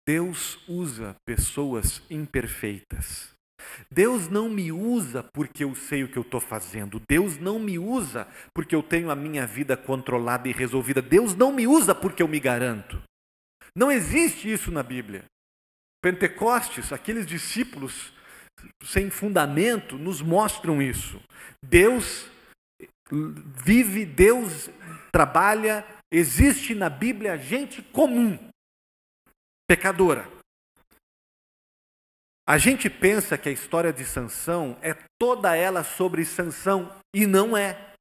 Deus 0.05 0.59
usa 0.67 1.15
pessoas 1.25 2.01
imperfeitas. 2.09 3.31
Deus 3.89 4.27
não 4.27 4.49
me 4.49 4.73
usa 4.73 5.23
porque 5.23 5.63
eu 5.63 5.73
sei 5.73 6.03
o 6.03 6.11
que 6.11 6.17
eu 6.17 6.23
estou 6.23 6.41
fazendo. 6.41 7.01
Deus 7.07 7.37
não 7.37 7.59
me 7.59 7.79
usa 7.79 8.27
porque 8.53 8.75
eu 8.75 8.83
tenho 8.83 9.09
a 9.09 9.15
minha 9.15 9.47
vida 9.47 9.77
controlada 9.77 10.49
e 10.49 10.51
resolvida. 10.51 11.01
Deus 11.01 11.33
não 11.33 11.53
me 11.53 11.65
usa 11.65 11.95
porque 11.95 12.21
eu 12.21 12.27
me 12.27 12.41
garanto. 12.41 13.01
Não 13.73 13.89
existe 13.89 14.51
isso 14.51 14.69
na 14.69 14.83
Bíblia. 14.83 15.23
Pentecostes, 16.03 16.91
aqueles 16.91 17.25
discípulos 17.25 18.11
sem 18.83 19.09
fundamento, 19.09 19.97
nos 19.97 20.21
mostram 20.21 20.81
isso. 20.81 21.21
Deus 21.63 22.29
vive, 23.11 24.05
Deus 24.05 24.69
trabalha, 25.11 25.85
existe 26.11 26.75
na 26.75 26.89
Bíblia 26.89 27.37
gente 27.37 27.81
comum, 27.81 28.37
pecadora. 29.67 30.27
A 32.47 32.57
gente 32.57 32.89
pensa 32.89 33.37
que 33.37 33.47
a 33.47 33.51
história 33.51 33.93
de 33.93 34.03
Sansão 34.03 34.75
é 34.81 34.95
toda 35.19 35.55
ela 35.55 35.83
sobre 35.83 36.25
Sansão 36.25 36.91
e 37.13 37.27
não 37.27 37.55
é. 37.55 37.93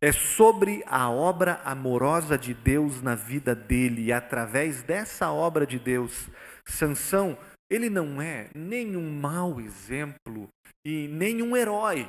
É 0.00 0.12
sobre 0.12 0.82
a 0.86 1.10
obra 1.10 1.60
amorosa 1.64 2.36
de 2.36 2.52
Deus 2.52 3.00
na 3.00 3.14
vida 3.14 3.54
dele 3.54 4.04
e 4.04 4.12
através 4.12 4.82
dessa 4.82 5.30
obra 5.30 5.66
de 5.66 5.78
Deus, 5.78 6.28
Sansão, 6.66 7.38
ele 7.70 7.88
não 7.88 8.20
é 8.20 8.50
nenhum 8.54 9.10
mau 9.10 9.60
exemplo 9.60 10.48
e 10.86 11.08
nenhum 11.08 11.56
herói. 11.56 12.08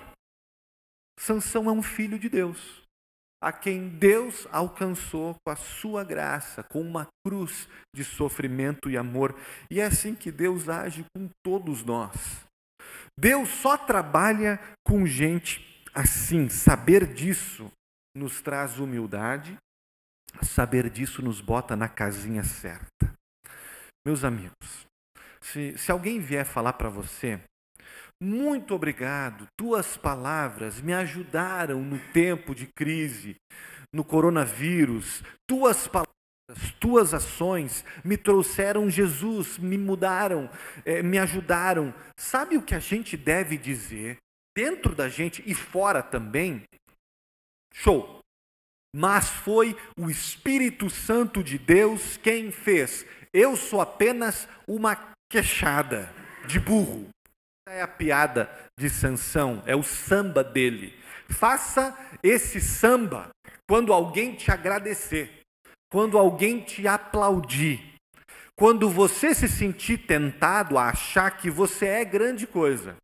Sansão 1.20 1.70
é 1.70 1.72
um 1.72 1.84
filho 1.84 2.20
de 2.20 2.30
Deus 2.30 2.86
a 3.46 3.52
quem 3.52 3.88
Deus 3.90 4.48
alcançou 4.52 5.36
com 5.46 5.52
a 5.52 5.56
sua 5.56 6.04
graça, 6.04 6.64
com 6.64 6.82
uma 6.82 7.08
cruz 7.24 7.68
de 7.96 8.04
sofrimento 8.04 8.90
e 8.90 8.98
amor. 8.98 9.36
E 9.70 9.80
é 9.80 9.86
assim 9.86 10.16
que 10.16 10.32
Deus 10.32 10.68
age 10.68 11.06
com 11.16 11.30
todos 11.46 11.84
nós. 11.84 12.44
Deus 13.16 13.50
só 13.50 13.78
trabalha 13.78 14.60
com 14.84 15.06
gente 15.06 15.64
assim. 15.94 16.50
Saber 16.50 17.14
disso 17.14 17.72
nos 18.18 18.42
traz 18.42 18.80
humildade, 18.80 19.56
saber 20.42 20.90
disso 20.90 21.22
nos 21.22 21.40
bota 21.40 21.76
na 21.76 21.88
casinha 21.88 22.44
certa. 22.44 23.14
Meus 24.04 24.24
amigos, 24.24 24.88
se, 25.40 25.78
se 25.78 25.92
alguém 25.92 26.20
vier 26.20 26.46
falar 26.46 26.74
para 26.74 26.90
você 26.90 27.40
muito 28.22 28.74
obrigado. 28.74 29.48
Tuas 29.58 29.98
palavras 29.98 30.82
me 30.82 30.94
ajudaram 30.94 31.82
no 31.82 32.00
tempo 32.14 32.56
de 32.56 32.68
crise, 32.68 33.36
no 33.94 34.04
coronavírus. 34.04 35.22
Tuas 35.48 35.88
palavras, 35.88 36.14
tuas 36.80 37.14
ações 37.14 37.84
me 38.04 38.18
trouxeram 38.18 38.90
Jesus, 38.90 39.58
me 39.58 39.78
mudaram, 39.78 40.50
eh, 40.86 41.04
me 41.04 41.18
ajudaram. 41.18 41.94
Sabe 42.18 42.58
o 42.58 42.62
que 42.62 42.74
a 42.74 42.80
gente 42.80 43.18
deve 43.18 43.58
dizer 43.58 44.18
dentro 44.56 44.96
da 44.96 45.10
gente 45.10 45.44
e 45.46 45.54
fora 45.54 46.02
também? 46.02 46.64
Show! 47.74 48.20
Mas 48.96 49.30
foi 49.30 49.76
o 50.00 50.10
Espírito 50.10 50.90
Santo 50.90 51.44
de 51.44 51.58
Deus 51.58 52.16
quem 52.16 52.50
fez. 52.50 53.06
Eu 53.34 53.58
sou 53.58 53.82
apenas 53.82 54.48
uma 54.66 54.96
queixada 55.30 56.10
de 56.48 56.62
burro 56.62 57.10
é 57.68 57.82
a 57.82 57.88
piada 57.88 58.50
de 58.78 58.90
Sansão, 58.90 59.64
é 59.66 59.76
o 59.76 59.82
samba 59.82 60.44
dele. 60.44 60.94
Faça 61.30 61.98
esse 62.22 62.62
samba 62.62 63.30
quando 63.68 63.92
alguém 63.92 64.36
te 64.36 64.52
agradecer, 64.52 65.42
quando 65.92 66.18
alguém 66.18 66.62
te 66.62 66.88
aplaudir, 66.88 67.96
quando 68.56 68.90
você 68.90 69.34
se 69.34 69.48
sentir 69.48 70.06
tentado 70.06 70.78
a 70.78 70.90
achar 70.90 71.32
que 71.32 71.50
você 71.50 71.88
é 71.88 72.06
grande 72.06 72.46
coisa. 72.46 72.96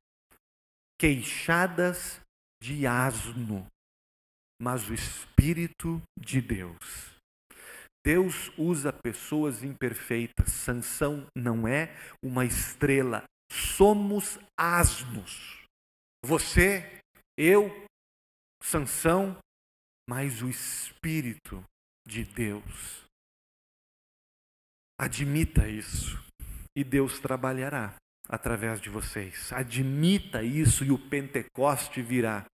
Queixadas 1.00 2.20
de 2.62 2.86
asno, 2.86 3.66
mas 4.62 4.88
o 4.88 4.94
Espírito 4.94 6.00
de 6.20 6.40
Deus. 6.40 7.10
Deus 8.06 8.52
usa 8.58 8.94
pessoas 8.94 9.64
imperfeitas. 9.64 10.52
Sansão 10.52 11.26
não 11.36 11.68
é 11.68 11.96
uma 12.24 12.46
estrela 12.46 13.24
somos 13.52 14.40
asnos. 14.58 15.66
Você, 16.24 17.02
eu, 17.38 17.70
Sansão, 18.64 19.38
mas 20.10 20.42
o 20.42 20.50
Espírito 20.50 21.64
de 22.08 22.24
Deus. 22.24 23.02
Admita 25.00 25.68
isso 25.68 26.24
e 26.76 26.84
Deus 26.84 27.20
trabalhará 27.20 27.96
através 28.30 28.80
de 28.80 28.90
vocês. 28.90 29.52
Admita 29.52 30.44
isso 30.44 30.86
e 30.86 30.92
o 30.92 31.10
Pentecoste 31.10 32.02
virá 32.02 32.46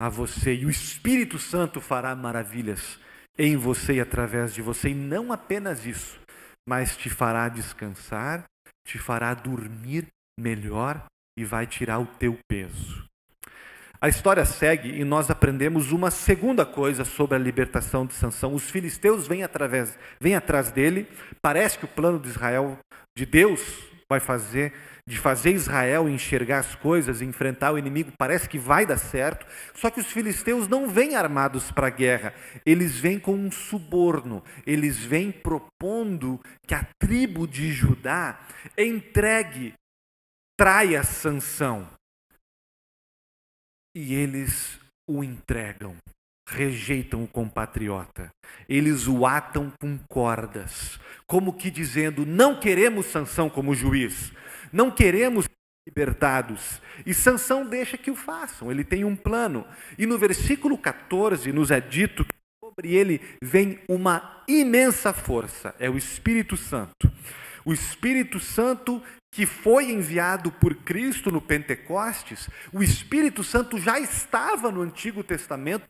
a 0.00 0.08
você 0.08 0.54
e 0.54 0.66
o 0.66 0.70
Espírito 0.70 1.38
Santo 1.38 1.80
fará 1.80 2.14
maravilhas 2.14 3.00
em 3.38 3.56
você 3.56 3.94
e 3.94 4.00
através 4.00 4.52
de 4.52 4.60
você. 4.60 4.90
E 4.90 4.94
não 4.94 5.32
apenas 5.32 5.86
isso, 5.86 6.20
mas 6.68 6.96
te 6.96 7.08
fará 7.08 7.48
descansar 7.48 8.44
te 8.86 8.98
fará 8.98 9.34
dormir 9.34 10.06
melhor 10.38 11.04
e 11.38 11.44
vai 11.44 11.66
tirar 11.66 11.98
o 11.98 12.06
teu 12.06 12.38
peso. 12.48 13.04
A 14.00 14.08
história 14.08 14.44
segue 14.44 14.88
e 14.88 15.04
nós 15.04 15.30
aprendemos 15.30 15.92
uma 15.92 16.10
segunda 16.10 16.66
coisa 16.66 17.04
sobre 17.04 17.36
a 17.36 17.38
libertação 17.38 18.04
de 18.04 18.14
Sansão. 18.14 18.52
Os 18.52 18.68
filisteus 18.68 19.28
vêm, 19.28 19.44
através, 19.44 19.96
vêm 20.20 20.34
atrás 20.34 20.72
dele. 20.72 21.06
Parece 21.40 21.78
que 21.78 21.84
o 21.84 21.88
plano 21.88 22.18
de 22.18 22.28
Israel, 22.28 22.76
de 23.16 23.24
Deus, 23.24 23.60
vai 24.10 24.18
fazer 24.18 24.72
de 25.08 25.18
fazer 25.18 25.50
Israel 25.50 26.08
enxergar 26.08 26.60
as 26.60 26.74
coisas, 26.74 27.20
enfrentar 27.20 27.72
o 27.72 27.78
inimigo, 27.78 28.12
parece 28.16 28.48
que 28.48 28.58
vai 28.58 28.86
dar 28.86 28.98
certo. 28.98 29.46
Só 29.74 29.90
que 29.90 30.00
os 30.00 30.06
filisteus 30.06 30.68
não 30.68 30.88
vêm 30.88 31.16
armados 31.16 31.70
para 31.72 31.88
a 31.88 31.90
guerra, 31.90 32.34
eles 32.64 32.98
vêm 32.98 33.18
com 33.18 33.34
um 33.34 33.50
suborno, 33.50 34.42
eles 34.66 34.98
vêm 34.98 35.32
propondo 35.32 36.40
que 36.66 36.74
a 36.74 36.86
tribo 37.00 37.46
de 37.46 37.72
Judá 37.72 38.40
entregue, 38.78 39.74
traia 40.56 41.02
Sansão. 41.02 41.88
E 43.94 44.14
eles 44.14 44.80
o 45.08 45.22
entregam 45.22 45.96
rejeitam 46.52 47.24
o 47.24 47.28
compatriota. 47.28 48.30
Eles 48.68 49.06
o 49.06 49.26
atam 49.26 49.72
com 49.80 49.98
cordas, 50.08 51.00
como 51.26 51.52
que 51.52 51.70
dizendo: 51.70 52.26
não 52.26 52.58
queremos 52.58 53.06
Sansão 53.06 53.48
como 53.48 53.74
juiz, 53.74 54.32
não 54.72 54.90
queremos 54.90 55.46
libertados. 55.86 56.80
E 57.04 57.12
Sansão 57.12 57.66
deixa 57.66 57.98
que 57.98 58.10
o 58.10 58.16
façam, 58.16 58.70
ele 58.70 58.84
tem 58.84 59.04
um 59.04 59.16
plano. 59.16 59.66
E 59.98 60.06
no 60.06 60.18
versículo 60.18 60.78
14 60.78 61.52
nos 61.52 61.70
é 61.70 61.80
dito 61.80 62.24
que 62.24 62.34
sobre 62.64 62.94
ele 62.94 63.20
vem 63.42 63.80
uma 63.88 64.44
imensa 64.48 65.12
força, 65.12 65.74
é 65.78 65.90
o 65.90 65.96
Espírito 65.96 66.56
Santo. 66.56 67.10
O 67.64 67.72
Espírito 67.72 68.40
Santo 68.40 69.02
que 69.32 69.46
foi 69.46 69.90
enviado 69.90 70.52
por 70.52 70.74
Cristo 70.74 71.30
no 71.30 71.40
Pentecostes, 71.40 72.50
o 72.70 72.82
Espírito 72.82 73.42
Santo 73.42 73.78
já 73.78 73.98
estava 73.98 74.70
no 74.70 74.82
Antigo 74.82 75.24
Testamento 75.24 75.86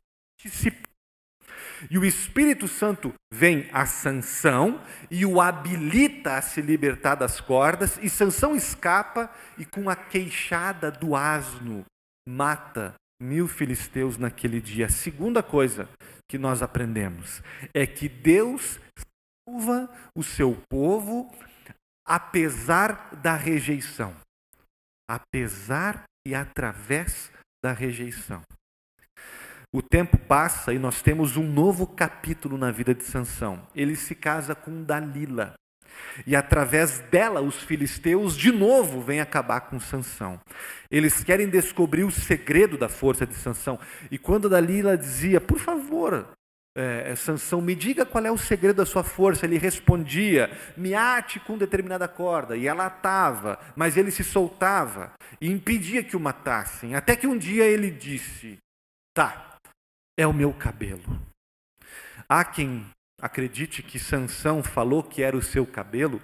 e 1.90 1.98
o 1.98 2.04
Espírito 2.04 2.68
Santo 2.68 3.12
vem 3.32 3.68
a 3.72 3.86
Sansão 3.86 4.80
e 5.10 5.26
o 5.26 5.40
habilita 5.40 6.36
a 6.36 6.42
se 6.42 6.60
libertar 6.60 7.14
das 7.14 7.40
cordas, 7.40 7.98
e 8.02 8.08
Sansão 8.08 8.54
escapa 8.54 9.30
e 9.58 9.64
com 9.64 9.90
a 9.90 9.96
queixada 9.96 10.90
do 10.90 11.16
asno 11.16 11.84
mata 12.28 12.94
mil 13.20 13.46
filisteus 13.48 14.16
naquele 14.16 14.60
dia. 14.60 14.86
A 14.86 14.90
segunda 14.90 15.42
coisa 15.42 15.88
que 16.28 16.38
nós 16.38 16.62
aprendemos 16.62 17.42
é 17.74 17.86
que 17.86 18.08
Deus 18.08 18.80
salva 19.46 19.88
o 20.16 20.22
seu 20.22 20.56
povo 20.70 21.30
apesar 22.06 23.14
da 23.16 23.36
rejeição. 23.36 24.14
Apesar 25.08 26.04
e 26.26 26.34
através 26.34 27.30
da 27.62 27.72
rejeição. 27.72 28.42
O 29.74 29.80
tempo 29.80 30.18
passa 30.18 30.74
e 30.74 30.78
nós 30.78 31.00
temos 31.00 31.38
um 31.38 31.50
novo 31.50 31.86
capítulo 31.86 32.58
na 32.58 32.70
vida 32.70 32.94
de 32.94 33.04
Sansão. 33.04 33.66
Ele 33.74 33.96
se 33.96 34.14
casa 34.14 34.54
com 34.54 34.82
Dalila. 34.82 35.54
E 36.26 36.36
através 36.36 36.98
dela, 37.10 37.40
os 37.40 37.62
filisteus 37.62 38.36
de 38.36 38.52
novo 38.52 39.00
vêm 39.00 39.20
acabar 39.20 39.62
com 39.62 39.80
Sansão. 39.80 40.38
Eles 40.90 41.24
querem 41.24 41.48
descobrir 41.48 42.04
o 42.04 42.10
segredo 42.10 42.76
da 42.76 42.88
força 42.88 43.26
de 43.26 43.34
Sansão. 43.34 43.78
E 44.10 44.18
quando 44.18 44.48
Dalila 44.48 44.96
dizia, 44.96 45.40
por 45.40 45.58
favor, 45.58 46.28
é, 46.76 47.14
Sansão, 47.16 47.62
me 47.62 47.74
diga 47.74 48.04
qual 48.04 48.26
é 48.26 48.30
o 48.30 48.36
segredo 48.36 48.76
da 48.76 48.86
sua 48.86 49.02
força. 49.02 49.46
Ele 49.46 49.56
respondia, 49.56 50.50
me 50.76 50.94
ate 50.94 51.40
com 51.40 51.56
determinada 51.56 52.06
corda. 52.06 52.58
E 52.58 52.66
ela 52.66 52.84
atava, 52.84 53.58
mas 53.74 53.96
ele 53.96 54.10
se 54.10 54.22
soltava 54.22 55.12
e 55.40 55.50
impedia 55.50 56.04
que 56.04 56.16
o 56.16 56.20
matassem. 56.20 56.94
Até 56.94 57.16
que 57.16 57.26
um 57.26 57.38
dia 57.38 57.64
ele 57.64 57.90
disse, 57.90 58.58
tá, 59.14 59.51
é 60.18 60.26
o 60.26 60.32
meu 60.32 60.52
cabelo. 60.52 61.20
Há 62.28 62.44
quem 62.44 62.86
acredite 63.20 63.82
que 63.82 63.98
Sansão 63.98 64.62
falou 64.62 65.02
que 65.02 65.22
era 65.22 65.36
o 65.36 65.42
seu 65.42 65.66
cabelo, 65.66 66.20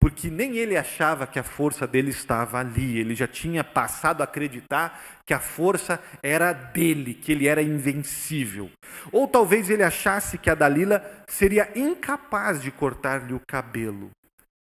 porque 0.00 0.30
nem 0.30 0.56
ele 0.56 0.76
achava 0.76 1.26
que 1.26 1.38
a 1.38 1.42
força 1.42 1.86
dele 1.86 2.10
estava 2.10 2.58
ali, 2.58 2.98
ele 2.98 3.14
já 3.14 3.26
tinha 3.26 3.64
passado 3.64 4.20
a 4.20 4.24
acreditar 4.24 5.20
que 5.26 5.34
a 5.34 5.40
força 5.40 6.00
era 6.22 6.52
dele, 6.52 7.14
que 7.14 7.32
ele 7.32 7.48
era 7.48 7.60
invencível. 7.60 8.70
Ou 9.10 9.26
talvez 9.26 9.68
ele 9.68 9.82
achasse 9.82 10.38
que 10.38 10.48
a 10.48 10.54
Dalila 10.54 11.04
seria 11.28 11.70
incapaz 11.76 12.62
de 12.62 12.70
cortar-lhe 12.70 13.34
o 13.34 13.40
cabelo, 13.46 14.10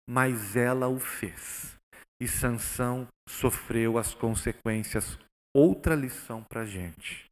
mas 0.08 0.56
ela 0.56 0.88
o 0.88 1.00
fez. 1.00 1.76
E 2.22 2.28
Sansão 2.28 3.08
sofreu 3.28 3.98
as 3.98 4.14
consequências. 4.14 5.18
Outra 5.56 5.94
lição 5.96 6.44
para 6.44 6.62
a 6.62 6.66
gente. 6.66 7.26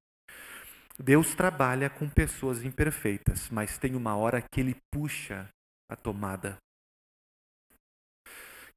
Deus 1.01 1.33
trabalha 1.33 1.89
com 1.89 2.07
pessoas 2.07 2.63
imperfeitas, 2.63 3.49
mas 3.49 3.77
tem 3.77 3.95
uma 3.95 4.15
hora 4.15 4.41
que 4.41 4.59
ele 4.61 4.75
puxa 4.91 5.49
a 5.89 5.95
tomada 5.95 6.57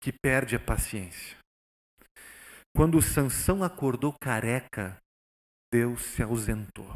que 0.01 0.13
perde 0.13 0.57
a 0.57 0.61
paciência. 0.61 1.37
Quando 2.77 3.01
Sansão 3.01 3.63
acordou 3.63 4.15
careca, 4.21 4.99
Deus 5.73 6.03
se 6.03 6.23
ausentou. 6.23 6.91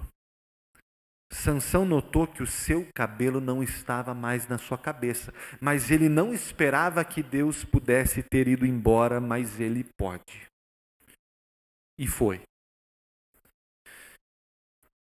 Sansão 1.33 1.85
notou 1.85 2.27
que 2.27 2.43
o 2.43 2.47
seu 2.47 2.89
cabelo 2.95 3.41
não 3.41 3.63
estava 3.63 4.15
mais 4.15 4.49
na 4.49 4.57
sua 4.57 4.79
cabeça, 4.79 5.33
mas 5.61 5.91
ele 5.91 6.09
não 6.09 6.33
esperava 6.33 7.05
que 7.05 7.23
Deus 7.23 7.65
pudesse 7.65 8.23
ter 8.23 8.49
ido 8.49 8.65
embora, 8.67 9.21
mas 9.21 9.61
ele 9.61 9.85
pode. 9.97 10.49
E 11.99 12.07
foi. 12.07 12.48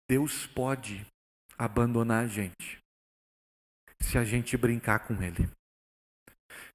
Deus 0.10 0.48
pode 0.48 1.06
abandonar 1.58 2.24
a 2.24 2.28
gente 2.28 2.80
se 4.02 4.18
a 4.18 4.24
gente 4.24 4.58
brincar 4.58 5.08
com 5.08 5.22
ele 5.22 5.48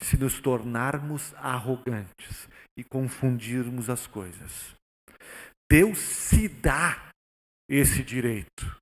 se 0.03 0.17
nos 0.17 0.41
tornarmos 0.41 1.35
arrogantes 1.35 2.49
e 2.79 2.85
confundirmos 2.85 3.89
as 3.89 4.07
coisas. 4.07 4.75
Deus 5.71 5.99
se 5.99 6.49
dá 6.49 7.11
esse 7.69 8.03
direito. 8.03 8.79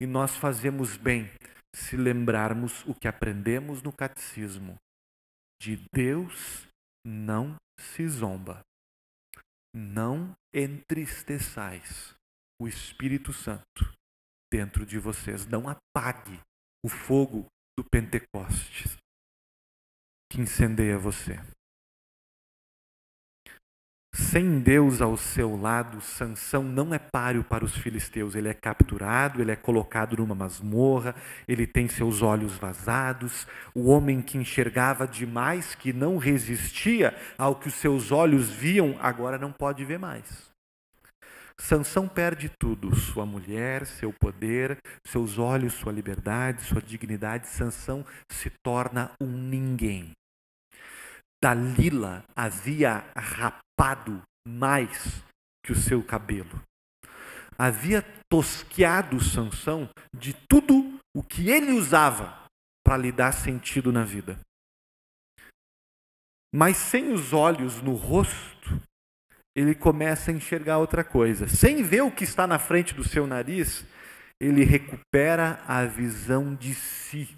E 0.00 0.06
nós 0.06 0.36
fazemos 0.36 0.96
bem 0.96 1.30
se 1.74 1.96
lembrarmos 1.96 2.84
o 2.86 2.94
que 2.94 3.06
aprendemos 3.06 3.82
no 3.82 3.92
catecismo: 3.92 4.76
de 5.60 5.78
Deus 5.92 6.66
não 7.06 7.56
se 7.78 8.06
zomba. 8.08 8.62
Não 9.76 10.34
entristeçais 10.54 12.14
o 12.60 12.68
Espírito 12.68 13.32
Santo 13.32 13.92
dentro 14.52 14.86
de 14.86 14.98
vocês. 14.98 15.46
Não 15.46 15.68
apague 15.68 16.40
o 16.84 16.88
fogo 16.88 17.46
do 17.76 17.84
Pentecostes 17.84 18.96
que 20.30 20.40
incendeia 20.40 20.98
você. 20.98 21.38
Sem 24.14 24.60
Deus 24.60 25.02
ao 25.02 25.16
seu 25.16 25.56
lado, 25.56 26.00
Sansão 26.00 26.62
não 26.62 26.94
é 26.94 27.00
páreo 27.00 27.42
para 27.42 27.64
os 27.64 27.76
filisteus. 27.76 28.36
Ele 28.36 28.48
é 28.48 28.54
capturado, 28.54 29.42
ele 29.42 29.50
é 29.50 29.56
colocado 29.56 30.16
numa 30.16 30.36
masmorra, 30.36 31.16
ele 31.48 31.66
tem 31.66 31.88
seus 31.88 32.22
olhos 32.22 32.56
vazados. 32.56 33.44
O 33.74 33.90
homem 33.90 34.22
que 34.22 34.38
enxergava 34.38 35.06
demais, 35.06 35.74
que 35.74 35.92
não 35.92 36.16
resistia 36.16 37.12
ao 37.36 37.56
que 37.56 37.66
os 37.66 37.74
seus 37.74 38.12
olhos 38.12 38.48
viam, 38.48 38.96
agora 39.00 39.36
não 39.36 39.50
pode 39.50 39.84
ver 39.84 39.98
mais. 39.98 40.53
Sansão 41.60 42.08
perde 42.08 42.50
tudo: 42.60 42.94
sua 42.94 43.24
mulher, 43.24 43.86
seu 43.86 44.12
poder, 44.12 44.78
seus 45.06 45.38
olhos, 45.38 45.74
sua 45.74 45.92
liberdade, 45.92 46.64
sua 46.64 46.82
dignidade. 46.82 47.48
Sansão 47.48 48.04
se 48.30 48.50
torna 48.62 49.12
um 49.20 49.26
ninguém. 49.26 50.12
Dalila 51.42 52.24
havia 52.34 53.04
rapado 53.16 54.22
mais 54.46 55.22
que 55.64 55.72
o 55.72 55.76
seu 55.76 56.02
cabelo. 56.02 56.62
Havia 57.58 58.02
tosqueado 58.30 59.22
Sansão 59.22 59.88
de 60.16 60.34
tudo 60.48 60.98
o 61.14 61.22
que 61.22 61.50
ele 61.50 61.72
usava 61.72 62.44
para 62.84 62.96
lhe 62.96 63.12
dar 63.12 63.32
sentido 63.32 63.92
na 63.92 64.04
vida. 64.04 64.38
Mas 66.52 66.76
sem 66.76 67.12
os 67.12 67.32
olhos 67.32 67.80
no 67.82 67.94
rosto, 67.94 68.80
ele 69.56 69.74
começa 69.74 70.30
a 70.30 70.34
enxergar 70.34 70.78
outra 70.78 71.04
coisa. 71.04 71.48
Sem 71.48 71.82
ver 71.82 72.02
o 72.02 72.10
que 72.10 72.24
está 72.24 72.46
na 72.46 72.58
frente 72.58 72.94
do 72.94 73.04
seu 73.04 73.26
nariz, 73.26 73.84
ele 74.40 74.64
recupera 74.64 75.62
a 75.66 75.84
visão 75.84 76.54
de 76.54 76.74
si 76.74 77.34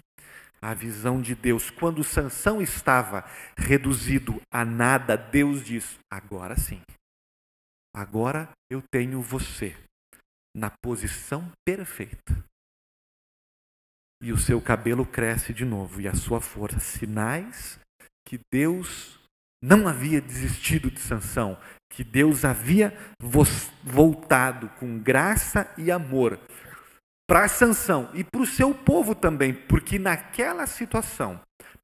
a 0.61 0.73
visão 0.73 1.21
de 1.21 1.35
Deus. 1.35 1.69
Quando 1.69 2.03
Sansão 2.03 2.61
estava 2.61 3.23
reduzido 3.57 4.41
a 4.51 4.65
nada, 4.65 5.15
Deus 5.15 5.63
diz: 5.63 5.97
agora 6.11 6.57
sim. 6.57 6.81
Agora 7.95 8.49
eu 8.69 8.81
tenho 8.91 9.21
você 9.21 9.75
na 10.55 10.69
posição 10.69 11.51
perfeita. 11.65 12.43
E 14.21 14.31
o 14.31 14.37
seu 14.37 14.59
cabelo 14.59 15.05
cresce 15.05 15.53
de 15.53 15.63
novo 15.63 16.01
e 16.01 16.07
a 16.07 16.15
sua 16.15 16.41
força, 16.41 16.79
sinais 16.79 17.79
que 18.27 18.39
Deus 18.51 19.19
não 19.67 19.85
havia 19.85 20.21
desistido 20.21 20.89
de 20.89 21.01
Sansão, 21.01 21.57
que 21.89 22.01
Deus 22.01 22.45
havia 22.45 22.97
voltado 23.83 24.69
com 24.79 24.97
graça 24.97 25.69
e 25.77 25.91
amor 25.91 26.39
para 27.27 27.49
Sansão 27.49 28.09
e 28.13 28.23
para 28.23 28.41
o 28.41 28.45
seu 28.45 28.73
povo 28.73 29.13
também, 29.13 29.53
porque 29.53 29.99
naquela 29.99 30.65
situação, 30.65 31.41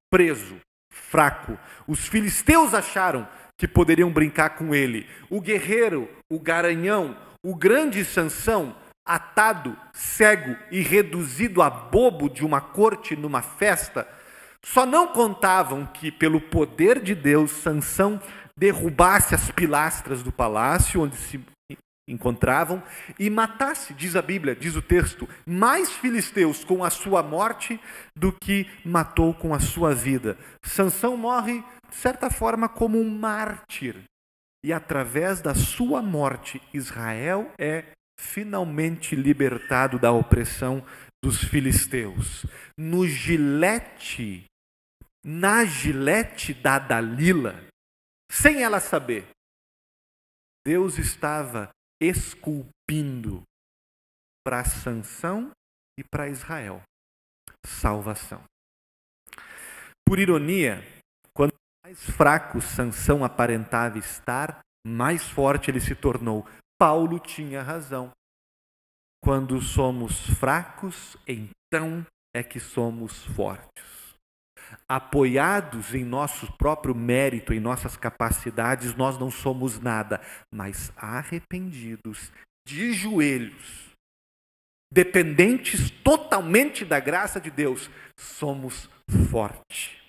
preso, 0.10 0.56
fraco, 0.89 1.60
os 1.86 2.08
filisteus 2.08 2.74
acharam 2.74 3.28
que 3.58 3.67
poderiam 3.67 4.10
brincar 4.10 4.52
com 4.52 4.74
ele. 4.74 5.06
O 5.30 5.41
guerreiro, 5.41 6.10
o 6.32 6.39
garanhão, 6.39 7.17
o 7.43 7.54
grande 7.54 8.06
Sansão, 8.06 8.74
atado, 9.06 9.78
cego 9.93 10.56
e 10.72 10.80
reduzido 10.80 11.62
a 11.62 11.69
bobo 11.69 12.30
de 12.30 12.46
uma 12.46 12.62
corte 12.62 13.13
numa 13.13 13.41
festa, 13.41 14.08
só 14.65 14.86
não 14.86 15.08
contavam 15.08 15.86
que 15.86 16.12
pelo 16.12 16.39
poder 16.39 17.02
de 17.02 17.13
Deus 17.13 17.52
Sansão 17.52 18.21
derrubasse 18.58 19.36
as 19.36 19.52
pilastras 19.52 20.23
do 20.23 20.32
palácio 20.32 21.02
onde 21.02 21.17
se 21.17 21.43
encontravam 22.08 22.84
e 23.17 23.30
matasse, 23.30 23.93
diz 23.93 24.15
a 24.15 24.21
Bíblia, 24.21 24.56
diz 24.56 24.76
o 24.76 24.82
texto, 24.82 25.28
mais 25.45 25.91
filisteus 25.91 26.63
com 26.63 26.84
a 26.84 26.89
sua 26.89 27.23
morte 27.23 27.80
do 28.15 28.32
que 28.32 28.69
matou 28.86 29.34
com 29.34 29.54
a 29.54 29.60
sua 29.60 29.93
vida. 29.93 30.38
Sansão 30.63 31.15
morre, 31.15 31.63
de 31.89 31.95
certa 31.95 32.30
forma, 32.30 32.67
como 32.67 32.99
um 32.99 33.10
mártir. 33.10 34.04
E 34.65 34.71
através 34.71 35.41
da 35.41 35.54
sua 35.54 36.02
morte, 36.02 36.62
Israel 36.73 37.52
é 37.58 37.86
finalmente 38.19 39.15
libertado 39.15 39.99
da 39.99 40.12
opressão 40.12 40.84
dos 41.21 41.43
filisteus. 41.43 42.45
No 42.78 43.08
gilete, 43.08 44.45
na 45.23 45.63
gilete 45.63 46.53
da 46.53 46.77
Dalila, 46.77 47.55
sem 48.29 48.62
ela 48.62 48.79
saber, 48.79 49.27
Deus 50.65 50.97
estava 50.97 51.69
esculpindo 52.01 53.43
para 54.45 54.65
Sansão 54.65 55.51
e 55.97 56.03
para 56.03 56.27
Israel 56.27 56.81
salvação. 57.65 58.43
Por 60.05 60.19
ironia, 60.19 60.83
quanto 61.33 61.55
mais 61.83 62.03
fraco 62.03 62.59
Sansão 62.59 63.23
aparentava 63.23 63.97
estar, 63.97 64.59
mais 64.86 65.23
forte 65.29 65.71
ele 65.71 65.79
se 65.79 65.95
tornou. 65.95 66.45
Paulo 66.77 67.19
tinha 67.19 67.62
razão. 67.62 68.12
Quando 69.23 69.62
somos 69.62 70.19
fracos, 70.38 71.15
então 71.25 72.05
é 72.36 72.43
que 72.43 72.59
somos 72.59 73.23
fortes 73.27 74.03
apoiados 74.88 75.93
em 75.93 76.03
nosso 76.03 76.51
próprio 76.53 76.95
mérito, 76.95 77.53
em 77.53 77.59
nossas 77.59 77.97
capacidades, 77.97 78.95
nós 78.95 79.17
não 79.17 79.31
somos 79.31 79.79
nada, 79.79 80.21
mas 80.53 80.91
arrependidos, 80.95 82.31
de 82.67 82.93
joelhos, 82.93 83.91
dependentes 84.91 85.89
totalmente 86.03 86.86
da 86.86 86.99
graça 86.99 87.39
de 87.39 87.49
Deus, 87.49 87.89
somos 88.17 88.89
fortes. 89.29 90.03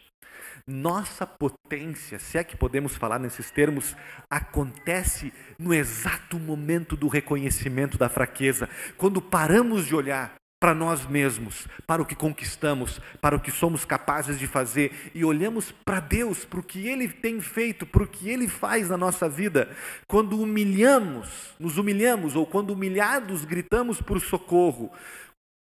Nossa 0.66 1.26
potência, 1.26 2.18
se 2.18 2.38
é 2.38 2.44
que 2.44 2.56
podemos 2.56 2.96
falar 2.96 3.18
nesses 3.18 3.50
termos, 3.50 3.94
acontece 4.30 5.32
no 5.58 5.74
exato 5.74 6.38
momento 6.38 6.96
do 6.96 7.06
reconhecimento 7.06 7.98
da 7.98 8.08
fraqueza, 8.08 8.68
quando 8.96 9.20
paramos 9.20 9.86
de 9.86 9.94
olhar 9.94 10.34
para 10.64 10.74
nós 10.74 11.04
mesmos, 11.04 11.68
para 11.86 12.00
o 12.00 12.06
que 12.06 12.14
conquistamos, 12.14 12.98
para 13.20 13.36
o 13.36 13.38
que 13.38 13.50
somos 13.50 13.84
capazes 13.84 14.38
de 14.38 14.46
fazer 14.46 15.10
e 15.14 15.22
olhamos 15.22 15.70
para 15.84 16.00
Deus, 16.00 16.46
para 16.46 16.58
o 16.58 16.62
que 16.62 16.88
Ele 16.88 17.06
tem 17.06 17.38
feito, 17.38 17.84
para 17.84 18.02
o 18.02 18.06
que 18.06 18.30
Ele 18.30 18.48
faz 18.48 18.88
na 18.88 18.96
nossa 18.96 19.28
vida. 19.28 19.68
Quando 20.08 20.40
humilhamos, 20.40 21.28
nos 21.60 21.76
humilhamos 21.76 22.34
ou 22.34 22.46
quando 22.46 22.70
humilhados 22.70 23.44
gritamos 23.44 24.00
por 24.00 24.18
socorro, 24.22 24.90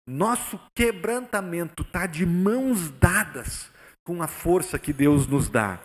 nosso 0.08 0.60
quebrantamento 0.76 1.82
está 1.82 2.06
de 2.06 2.24
mãos 2.24 2.92
dadas 2.92 3.72
com 4.06 4.22
a 4.22 4.28
força 4.28 4.78
que 4.78 4.94
Deus 4.94 5.26
nos 5.26 5.50
dá, 5.50 5.80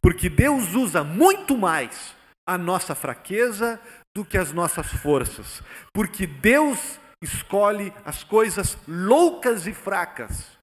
porque 0.00 0.28
Deus 0.28 0.76
usa 0.76 1.02
muito 1.02 1.58
mais 1.58 2.14
a 2.46 2.56
nossa 2.56 2.94
fraqueza 2.94 3.80
do 4.14 4.24
que 4.24 4.38
as 4.38 4.52
nossas 4.52 4.86
forças, 4.86 5.60
porque 5.92 6.24
Deus 6.24 7.00
escolhe 7.22 7.92
as 8.04 8.24
coisas 8.24 8.76
loucas 8.86 9.66
e 9.66 9.74
fracas 9.74 10.58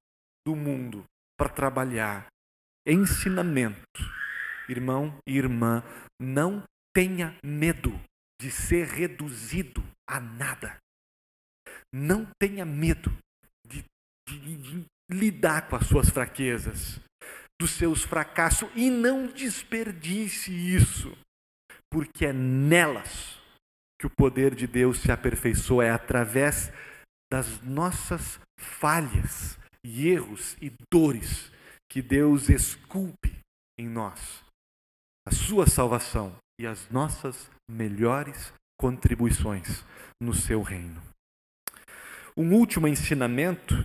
do 0.45 0.55
mundo 0.55 1.03
para 1.37 1.49
trabalhar. 1.49 2.27
Ensinamento. 2.85 3.81
Irmão 4.69 5.17
e 5.27 5.37
irmã, 5.37 5.83
não 6.19 6.63
tenha 6.93 7.37
medo 7.43 7.97
de 8.41 8.51
ser 8.51 8.87
reduzido 8.87 9.83
a 10.09 10.19
nada. 10.19 10.77
Não 11.93 12.27
tenha 12.39 12.65
medo 12.65 13.15
de, 13.65 13.83
de, 14.27 14.57
de 14.57 14.85
lidar 15.09 15.69
com 15.69 15.75
as 15.77 15.87
suas 15.87 16.09
fraquezas, 16.09 16.99
dos 17.59 17.71
seus 17.71 18.03
fracassos 18.03 18.69
e 18.75 18.89
não 18.89 19.27
desperdice 19.27 20.51
isso, 20.51 21.17
porque 21.89 22.25
é 22.25 22.33
nelas 22.33 23.37
que 23.99 24.07
o 24.07 24.09
poder 24.09 24.53
de 24.53 24.67
Deus 24.67 24.99
se 24.99 25.11
aperfeiçoa 25.11 25.85
é 25.85 25.91
através 25.91 26.71
das 27.31 27.61
nossas 27.61 28.39
falhas 28.59 29.57
e 29.83 30.07
erros 30.07 30.55
e 30.61 30.71
dores 30.91 31.51
que 31.89 32.01
Deus 32.01 32.49
esculpe 32.49 33.37
em 33.79 33.87
nós 33.87 34.43
a 35.27 35.31
sua 35.31 35.67
salvação 35.67 36.35
e 36.59 36.65
as 36.65 36.89
nossas 36.89 37.49
melhores 37.69 38.53
contribuições 38.79 39.83
no 40.21 40.33
seu 40.33 40.61
reino. 40.61 41.01
Um 42.35 42.53
último 42.53 42.87
ensinamento 42.87 43.75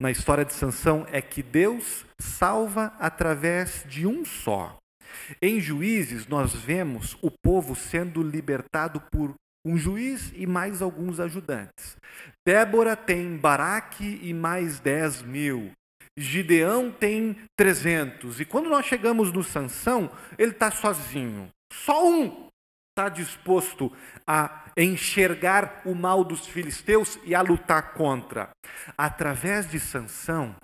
na 0.00 0.10
história 0.10 0.44
de 0.44 0.54
Sansão 0.54 1.06
é 1.12 1.20
que 1.20 1.42
Deus 1.42 2.06
salva 2.18 2.94
através 2.98 3.84
de 3.86 4.06
um 4.06 4.24
só. 4.24 4.78
Em 5.40 5.60
Juízes, 5.60 6.26
nós 6.26 6.54
vemos 6.54 7.16
o 7.22 7.30
povo 7.30 7.74
sendo 7.74 8.22
libertado 8.22 9.00
por 9.10 9.34
um 9.64 9.76
juiz 9.76 10.32
e 10.34 10.46
mais 10.46 10.80
alguns 10.80 11.20
ajudantes. 11.20 11.96
Débora 12.46 12.96
tem 12.96 13.36
Baraque 13.36 14.18
e 14.22 14.32
mais 14.32 14.80
10 14.80 15.22
mil. 15.22 15.72
Gideão 16.18 16.90
tem 16.90 17.36
300. 17.56 18.40
E 18.40 18.44
quando 18.44 18.68
nós 18.68 18.86
chegamos 18.86 19.32
no 19.32 19.44
Sansão, 19.44 20.10
ele 20.38 20.52
está 20.52 20.70
sozinho. 20.70 21.48
Só 21.72 22.08
um 22.08 22.48
está 22.90 23.08
disposto 23.08 23.90
a 24.26 24.64
enxergar 24.76 25.80
o 25.84 25.94
mal 25.94 26.22
dos 26.24 26.46
filisteus 26.46 27.18
e 27.24 27.34
a 27.34 27.40
lutar 27.40 27.94
contra. 27.94 28.50
Através 28.98 29.70
de 29.70 29.78
Sansão, 29.78 30.54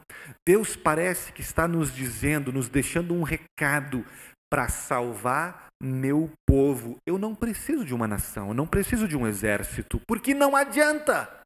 Deus 0.47 0.77
parece 0.77 1.33
que 1.33 1.41
está 1.41 1.67
nos 1.67 1.95
dizendo, 1.95 2.53
nos 2.53 2.69
deixando 2.69 3.15
um 3.15 3.23
recado 3.23 4.05
para 4.51 4.69
salvar 4.69 5.67
meu 5.81 6.33
povo. 6.47 6.97
Eu 7.07 7.19
não 7.19 7.35
preciso 7.35 7.85
de 7.85 7.95
uma 7.95 8.07
nação, 8.07 8.49
eu 8.49 8.55
não 8.55 8.67
preciso 8.67 9.07
de 9.07 9.17
um 9.17 9.27
exército, 9.27 10.01
porque 10.07 10.35
não 10.35 10.57
adianta. 10.57 11.43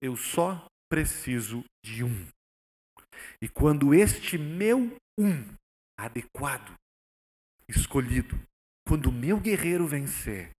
Eu 0.00 0.16
só 0.16 0.66
preciso 0.88 1.64
de 1.84 2.04
um. 2.04 2.26
E 3.40 3.48
quando 3.48 3.94
este 3.94 4.38
meu 4.38 4.96
um 5.18 5.54
adequado, 5.98 6.74
escolhido, 7.68 8.38
quando 8.86 9.06
o 9.06 9.12
meu 9.12 9.40
guerreiro 9.40 9.86
vencer, 9.86 10.50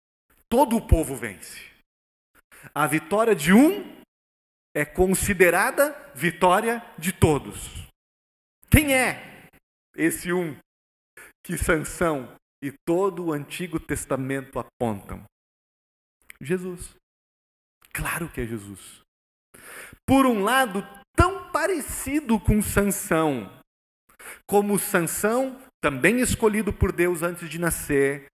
todo 0.50 0.76
o 0.76 0.86
povo 0.86 1.16
vence. 1.16 1.62
A 2.74 2.88
vitória 2.88 3.36
de 3.36 3.54
um 3.54 4.02
é 4.76 4.84
considerada 4.84 6.12
vitória 6.14 6.84
de 6.98 7.12
todos. 7.12 7.88
Quem 8.70 8.94
é 8.94 9.37
esse 9.98 10.32
um 10.32 10.56
que 11.44 11.58
Sansão 11.58 12.36
e 12.64 12.72
todo 12.86 13.26
o 13.26 13.34
Antigo 13.34 13.80
Testamento 13.80 14.60
apontam? 14.60 15.24
Jesus. 16.40 16.96
Claro 17.92 18.30
que 18.30 18.42
é 18.42 18.46
Jesus. 18.46 19.02
Por 20.06 20.26
um 20.26 20.44
lado, 20.44 20.84
tão 21.16 21.52
parecido 21.52 22.40
com 22.40 22.62
Sansão, 22.62 23.52
como 24.48 24.78
Sansão, 24.78 25.60
também 25.82 26.20
escolhido 26.20 26.72
por 26.72 26.92
Deus 26.92 27.24
antes 27.24 27.50
de 27.50 27.58
nascer, 27.58 28.28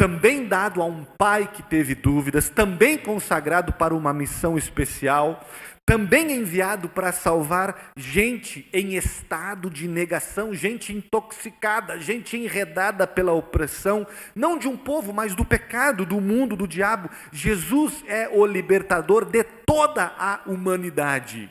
também 0.00 0.46
dado 0.46 0.80
a 0.80 0.86
um 0.86 1.04
pai 1.04 1.46
que 1.46 1.62
teve 1.62 1.94
dúvidas, 1.94 2.48
também 2.48 2.96
consagrado 2.96 3.70
para 3.70 3.94
uma 3.94 4.14
missão 4.14 4.56
especial, 4.56 5.46
também 5.84 6.32
enviado 6.32 6.88
para 6.88 7.12
salvar 7.12 7.92
gente 7.98 8.66
em 8.72 8.96
estado 8.96 9.68
de 9.68 9.86
negação, 9.86 10.54
gente 10.54 10.90
intoxicada, 10.90 12.00
gente 12.00 12.34
enredada 12.34 13.06
pela 13.06 13.32
opressão, 13.32 14.06
não 14.34 14.56
de 14.56 14.66
um 14.66 14.74
povo, 14.74 15.12
mas 15.12 15.34
do 15.34 15.44
pecado, 15.44 16.06
do 16.06 16.18
mundo, 16.18 16.56
do 16.56 16.66
diabo. 16.66 17.10
Jesus 17.30 18.02
é 18.08 18.26
o 18.26 18.46
libertador 18.46 19.26
de 19.26 19.44
toda 19.44 20.14
a 20.18 20.40
humanidade. 20.46 21.50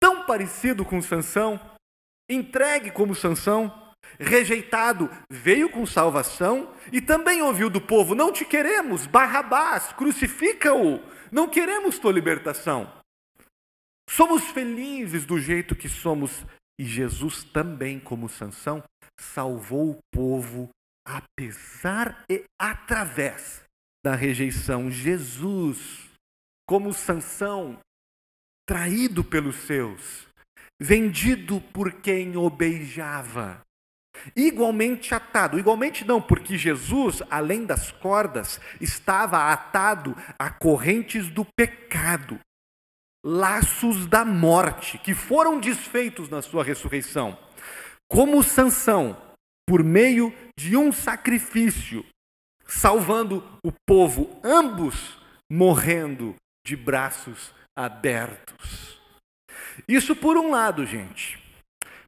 Tão 0.00 0.24
parecido 0.24 0.82
com 0.82 1.02
Sansão, 1.02 1.60
entregue 2.26 2.90
como 2.90 3.14
Sansão, 3.14 3.83
rejeitado, 4.18 5.10
veio 5.30 5.68
com 5.68 5.84
salvação 5.86 6.72
e 6.92 7.00
também 7.00 7.42
ouviu 7.42 7.68
do 7.68 7.80
povo: 7.80 8.14
Não 8.14 8.32
te 8.32 8.44
queremos, 8.44 9.06
Barrabás, 9.06 9.92
crucifica-o, 9.92 11.00
não 11.30 11.48
queremos 11.48 11.98
tua 11.98 12.12
libertação. 12.12 12.90
Somos 14.08 14.44
felizes 14.44 15.24
do 15.24 15.38
jeito 15.38 15.74
que 15.74 15.88
somos 15.88 16.44
e 16.78 16.84
Jesus 16.84 17.44
também, 17.44 18.00
como 18.00 18.28
Sansão, 18.28 18.82
salvou 19.18 19.92
o 19.92 19.98
povo 20.12 20.68
apesar 21.06 22.24
e 22.28 22.44
através 22.58 23.62
da 24.04 24.14
rejeição. 24.14 24.90
Jesus, 24.90 26.10
como 26.66 26.92
Sansão, 26.92 27.78
traído 28.66 29.22
pelos 29.22 29.56
seus, 29.56 30.26
vendido 30.80 31.60
por 31.72 31.92
quem 32.00 32.36
o 32.36 32.50
beijava, 32.50 33.60
igualmente 34.34 35.14
atado. 35.14 35.58
Igualmente 35.58 36.04
não, 36.04 36.20
porque 36.20 36.56
Jesus, 36.56 37.22
além 37.30 37.64
das 37.64 37.90
cordas, 37.90 38.60
estava 38.80 39.52
atado 39.52 40.16
a 40.38 40.50
correntes 40.50 41.28
do 41.28 41.44
pecado 41.56 42.38
laços 43.24 44.06
da 44.06 44.22
morte 44.22 44.98
que 44.98 45.14
foram 45.14 45.58
desfeitos 45.58 46.28
na 46.28 46.42
sua 46.42 46.62
ressurreição. 46.62 47.38
Como 48.06 48.42
Sansão, 48.42 49.16
por 49.66 49.82
meio 49.82 50.32
de 50.58 50.76
um 50.76 50.92
sacrifício, 50.92 52.04
salvando 52.66 53.42
o 53.64 53.72
povo, 53.88 54.38
ambos 54.44 55.18
morrendo 55.50 56.34
de 56.66 56.76
braços 56.76 57.52
abertos. 57.76 59.00
Isso 59.88 60.14
por 60.14 60.36
um 60.36 60.50
lado, 60.50 60.84
gente. 60.84 61.42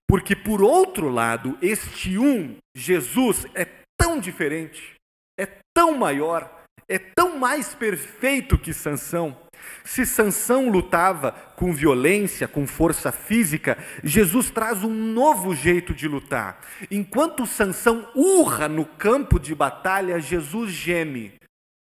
Porque 0.09 0.37
por 0.37 0.63
outro 0.63 1.09
lado, 1.09 1.59
este 1.61 2.19
um, 2.19 2.57
Jesus, 2.77 3.47
é 3.55 3.67
tão 3.99 4.21
diferente, 4.21 4.95
é 5.39 5.47
tão 5.75 5.97
maior, 5.99 6.65
é 6.89 6.99
tão 6.99 7.39
mais 7.39 7.75
perfeito 7.75 8.59
que 8.59 8.73
Sansão 8.73 9.37
se 9.85 10.05
Sansão 10.05 10.69
lutava 10.69 11.33
com 11.57 11.73
violência, 11.73 12.49
com 12.49 12.67
força 12.67 13.13
física, 13.13 13.79
Jesus 14.03 14.51
traz 14.51 14.83
um 14.83 14.93
novo 14.93 15.55
jeito 15.55 15.95
de 15.95 16.09
lutar. 16.09 16.61
Enquanto 16.91 17.47
Sansão 17.47 18.11
urra 18.15 18.69
no 18.69 18.85
campo 18.85 19.39
de 19.39 19.55
batalha, 19.55 20.21
Jesus 20.21 20.73
geme: 20.73 21.35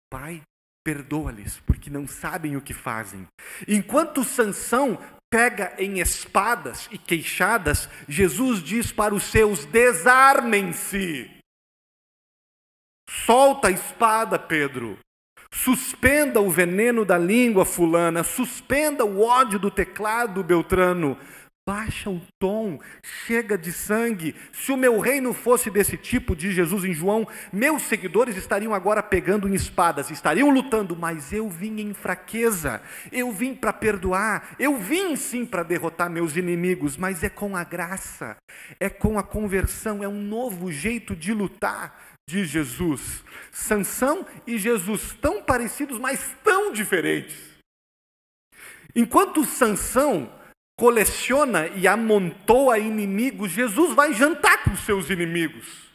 Pai, 0.10 0.42
perdoa-lhes, 0.84 1.60
porque 1.66 1.90
não 1.90 2.08
sabem 2.08 2.56
o 2.56 2.62
que 2.62 2.74
fazem. 2.74 3.26
Enquanto 3.68 4.24
Sansão 4.24 4.98
pega 5.30 5.74
em 5.78 6.00
espadas 6.00 6.88
e 6.92 6.98
queixadas, 6.98 7.90
Jesus 8.08 8.64
diz 8.64 8.92
para 8.92 9.14
os 9.14 9.24
seus: 9.24 9.66
desarmem-se. 9.66 11.30
Solta 13.10 13.68
a 13.68 13.72
espada, 13.72 14.40
Pedro. 14.40 14.98
Suspenda 15.52 16.42
o 16.42 16.50
veneno 16.50 17.06
da 17.06 17.18
língua 17.18 17.64
fulana, 17.64 18.24
suspenda 18.24 19.06
o 19.06 19.22
ódio 19.22 19.58
do 19.58 19.72
teclado 19.72 20.44
beltrano, 20.44 21.18
baixa 21.66 22.12
o 22.12 22.22
tom, 22.38 22.80
chega 23.26 23.58
de 23.58 23.74
sangue. 23.74 24.36
Se 24.54 24.72
o 24.72 24.78
meu 24.78 25.00
reino 25.00 25.34
fosse 25.34 25.72
desse 25.72 25.98
tipo, 25.98 26.36
diz 26.36 26.54
Jesus 26.54 26.84
em 26.84 26.94
João, 26.94 27.28
meus 27.52 27.82
seguidores 27.82 28.38
estariam 28.38 28.72
agora 28.72 29.02
pegando 29.02 29.48
em 29.48 29.56
espadas, 29.56 30.12
estariam 30.12 30.52
lutando, 30.52 30.96
mas 30.96 31.34
eu 31.34 31.50
vim 31.50 31.82
em 31.82 31.94
fraqueza, 31.94 32.84
eu 33.12 33.32
vim 33.32 33.56
para 33.56 33.74
perdoar, 33.74 34.56
eu 34.60 34.78
vim 34.78 35.16
sim 35.16 35.44
para 35.44 35.64
derrotar 35.64 36.08
meus 36.08 36.38
inimigos, 36.38 36.98
mas 36.98 37.24
é 37.24 37.30
com 37.30 37.58
a 37.58 37.64
graça, 37.64 38.38
é 38.80 38.88
com 38.88 39.18
a 39.18 39.24
conversão, 39.24 40.04
é 40.04 40.08
um 40.08 40.22
novo 40.22 40.72
jeito 40.72 41.16
de 41.16 41.34
lutar 41.34 42.00
de 42.30 42.46
Jesus. 42.46 43.24
Sansão 43.52 44.24
e 44.46 44.60
Jesus 44.60 45.18
tão 45.20 45.42
parecidos, 45.42 45.98
mas 45.98 46.32
tão 46.44 46.72
diferentes. 46.72 47.36
Enquanto 48.96 49.44
Sansão 49.44 50.32
coleciona 50.78 51.68
e 51.68 51.88
amontoa 51.88 52.78
inimigos, 52.78 53.52
Jesus 53.52 53.94
vai 53.96 54.14
jantar 54.14 54.64
com 54.64 54.76
seus 54.76 55.10
inimigos. 55.10 55.86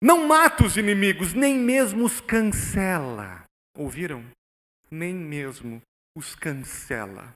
Não 0.00 0.26
mata 0.26 0.64
os 0.64 0.76
inimigos, 0.76 1.32
nem 1.32 1.58
mesmo 1.58 2.04
os 2.04 2.20
cancela. 2.20 3.44
Ouviram? 3.76 4.24
Nem 4.90 5.14
mesmo 5.14 5.80
os 6.14 6.34
cancela. 6.34 7.32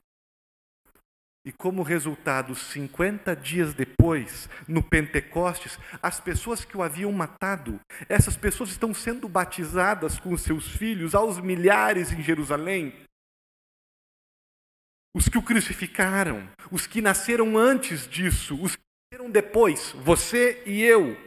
E 1.43 1.51
como 1.51 1.81
resultado, 1.81 2.53
50 2.53 3.35
dias 3.35 3.73
depois, 3.73 4.47
no 4.67 4.83
Pentecostes, 4.83 5.79
as 6.01 6.19
pessoas 6.19 6.63
que 6.63 6.77
o 6.77 6.83
haviam 6.83 7.11
matado, 7.11 7.79
essas 8.07 8.37
pessoas 8.37 8.69
estão 8.69 8.93
sendo 8.93 9.27
batizadas 9.27 10.19
com 10.19 10.37
seus 10.37 10.67
filhos 10.67 11.15
aos 11.15 11.39
milhares 11.39 12.11
em 12.11 12.21
Jerusalém. 12.21 12.93
Os 15.13 15.27
que 15.27 15.37
o 15.37 15.43
crucificaram, 15.43 16.49
os 16.71 16.87
que 16.87 17.01
nasceram 17.01 17.57
antes 17.57 18.07
disso, 18.07 18.55
os 18.61 18.75
que 18.75 18.81
nasceram 19.11 19.29
depois, 19.29 19.91
você 19.91 20.63
e 20.65 20.81
eu. 20.81 21.17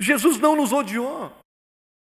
Jesus 0.00 0.38
não 0.38 0.56
nos 0.56 0.72
odiou, 0.72 1.36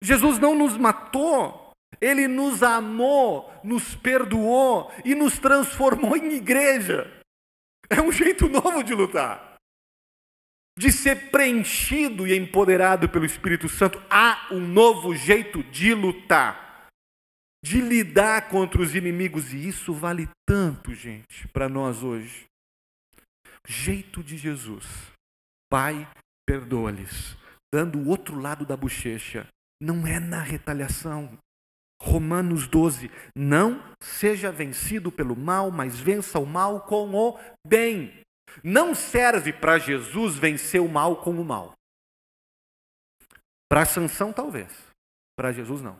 Jesus 0.01 0.39
não 0.39 0.55
nos 0.55 0.77
matou, 0.77 1.71
ele 1.99 2.27
nos 2.27 2.63
amou, 2.63 3.51
nos 3.63 3.95
perdoou 3.95 4.91
e 5.03 5.15
nos 5.15 5.39
transformou 5.39 6.15
em 6.15 6.33
igreja. 6.33 7.11
É 7.89 8.01
um 8.01 8.11
jeito 8.11 8.47
novo 8.47 8.83
de 8.83 8.93
lutar. 8.93 9.55
De 10.77 10.91
ser 10.91 11.31
preenchido 11.31 12.27
e 12.27 12.37
empoderado 12.37 13.09
pelo 13.09 13.25
Espírito 13.25 13.67
Santo. 13.67 14.01
Há 14.09 14.47
um 14.51 14.59
novo 14.59 15.15
jeito 15.15 15.63
de 15.63 15.93
lutar. 15.93 16.66
De 17.63 17.81
lidar 17.81 18.49
contra 18.49 18.81
os 18.81 18.95
inimigos. 18.95 19.53
E 19.53 19.67
isso 19.67 19.93
vale 19.93 20.29
tanto, 20.47 20.93
gente, 20.93 21.47
para 21.49 21.67
nós 21.67 22.03
hoje. 22.03 22.45
Jeito 23.67 24.23
de 24.23 24.37
Jesus. 24.37 24.85
Pai, 25.69 26.07
perdoa-lhes. 26.45 27.35
Dando 27.73 27.99
o 27.99 28.07
outro 28.07 28.39
lado 28.39 28.65
da 28.65 28.77
bochecha. 28.77 29.47
Não 29.81 30.07
é 30.07 30.19
na 30.19 30.41
retaliação, 30.41 31.37
Romanos 32.01 32.67
12: 32.67 33.09
Não 33.35 33.81
seja 34.01 34.51
vencido 34.51 35.11
pelo 35.11 35.35
mal, 35.35 35.71
mas 35.71 35.99
vença 35.99 36.39
o 36.39 36.45
mal 36.45 36.81
com 36.81 37.13
o 37.13 37.39
bem. 37.65 38.21
Não 38.63 38.95
serve 38.95 39.51
para 39.51 39.77
Jesus 39.77 40.35
vencer 40.35 40.81
o 40.81 40.87
mal 40.87 41.21
com 41.21 41.31
o 41.31 41.45
mal. 41.45 41.73
Para 43.69 43.85
Sansão, 43.85 44.31
talvez. 44.31 44.71
Para 45.35 45.51
Jesus, 45.51 45.81
não. 45.81 45.97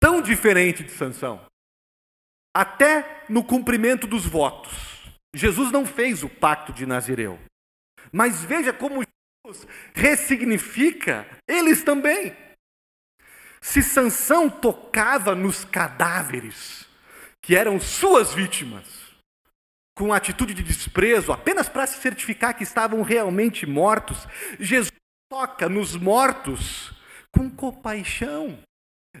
Tão 0.00 0.20
diferente 0.20 0.84
de 0.84 0.90
Sansão. 0.92 1.44
Até 2.54 3.24
no 3.28 3.44
cumprimento 3.44 4.06
dos 4.06 4.26
votos. 4.26 4.72
Jesus 5.34 5.70
não 5.70 5.84
fez 5.84 6.22
o 6.22 6.28
pacto 6.28 6.72
de 6.72 6.86
Nazireu. 6.86 7.38
Mas 8.12 8.42
veja 8.42 8.72
como 8.72 9.02
Jesus 9.44 9.66
ressignifica 9.94 11.26
eles 11.46 11.82
também. 11.82 12.36
Se 13.60 13.82
Sansão 13.82 14.48
tocava 14.48 15.34
nos 15.34 15.64
cadáveres, 15.64 16.86
que 17.42 17.56
eram 17.56 17.80
suas 17.80 18.32
vítimas, 18.32 18.84
com 19.96 20.12
atitude 20.12 20.52
de 20.52 20.62
desprezo, 20.62 21.32
apenas 21.32 21.68
para 21.68 21.86
se 21.86 22.00
certificar 22.00 22.56
que 22.56 22.62
estavam 22.62 23.02
realmente 23.02 23.66
mortos, 23.66 24.26
Jesus 24.60 24.92
toca 25.30 25.68
nos 25.68 25.96
mortos 25.96 26.92
com 27.32 27.50
compaixão. 27.50 28.58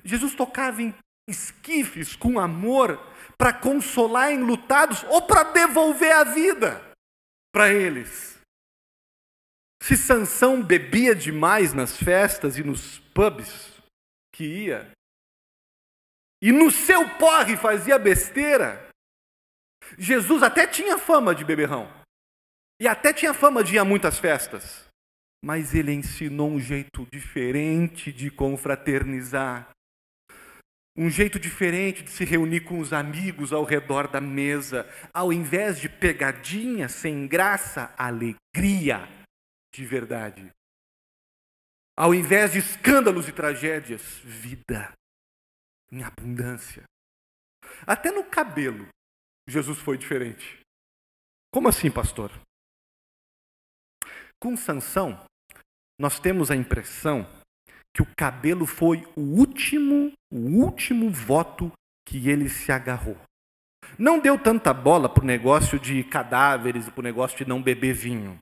Jesus 0.04 0.34
tocava 0.34 0.82
em 0.82 0.94
esquifes 1.28 2.14
com 2.14 2.38
amor 2.38 2.98
para 3.36 3.52
consolar 3.52 4.32
enlutados 4.32 5.02
ou 5.04 5.22
para 5.22 5.42
devolver 5.44 6.12
a 6.12 6.24
vida 6.24 6.82
para 7.52 7.72
eles. 7.72 8.38
Se 9.82 9.96
Sansão 9.96 10.62
bebia 10.62 11.14
demais 11.14 11.72
nas 11.72 11.96
festas 11.96 12.58
e 12.58 12.62
nos 12.62 12.98
pubs, 13.14 13.72
que 14.34 14.44
ia. 14.44 14.90
E 16.42 16.52
no 16.52 16.70
seu 16.70 17.08
porre 17.16 17.56
fazia 17.56 17.98
besteira. 17.98 18.90
Jesus 19.96 20.42
até 20.42 20.66
tinha 20.66 20.98
fama 20.98 21.34
de 21.34 21.44
beberrão. 21.44 21.90
E 22.80 22.86
até 22.86 23.12
tinha 23.12 23.32
fama 23.32 23.64
de 23.64 23.76
ir 23.76 23.78
a 23.78 23.84
muitas 23.84 24.18
festas. 24.18 24.84
Mas 25.42 25.74
ele 25.74 25.92
ensinou 25.92 26.50
um 26.50 26.60
jeito 26.60 27.06
diferente 27.10 28.12
de 28.12 28.30
confraternizar. 28.30 29.70
Um 30.96 31.10
jeito 31.10 31.38
diferente 31.38 32.02
de 32.02 32.10
se 32.10 32.24
reunir 32.24 32.60
com 32.60 32.78
os 32.78 32.92
amigos 32.92 33.52
ao 33.52 33.64
redor 33.64 34.08
da 34.08 34.20
mesa. 34.20 34.88
Ao 35.12 35.30
invés 35.30 35.78
de 35.78 35.88
pegadinha 35.88 36.88
sem 36.88 37.26
graça, 37.26 37.94
alegria 37.98 39.06
de 39.74 39.84
verdade. 39.84 40.50
Ao 41.94 42.14
invés 42.14 42.52
de 42.52 42.58
escândalos 42.58 43.28
e 43.28 43.32
tragédias, 43.32 44.02
vida 44.24 44.92
em 45.92 46.02
abundância. 46.02 46.84
Até 47.86 48.10
no 48.10 48.24
cabelo, 48.24 48.88
Jesus 49.46 49.78
foi 49.78 49.98
diferente. 49.98 50.60
Como 51.52 51.68
assim, 51.68 51.90
pastor? 51.90 52.30
Com 54.40 54.56
Sansão, 54.56 55.24
nós 55.98 56.18
temos 56.20 56.50
a 56.50 56.56
impressão 56.56 57.26
que 57.96 58.02
o 58.02 58.08
cabelo 58.14 58.66
foi 58.66 59.08
o 59.16 59.22
último, 59.22 60.12
o 60.30 60.62
último 60.62 61.08
voto 61.08 61.72
que 62.06 62.28
ele 62.28 62.46
se 62.46 62.70
agarrou. 62.70 63.16
Não 63.98 64.18
deu 64.18 64.38
tanta 64.38 64.74
bola 64.74 65.08
para 65.08 65.24
o 65.24 65.26
negócio 65.26 65.80
de 65.80 66.04
cadáveres, 66.04 66.90
para 66.90 67.00
o 67.00 67.02
negócio 67.02 67.38
de 67.38 67.48
não 67.48 67.62
beber 67.62 67.94
vinho. 67.94 68.38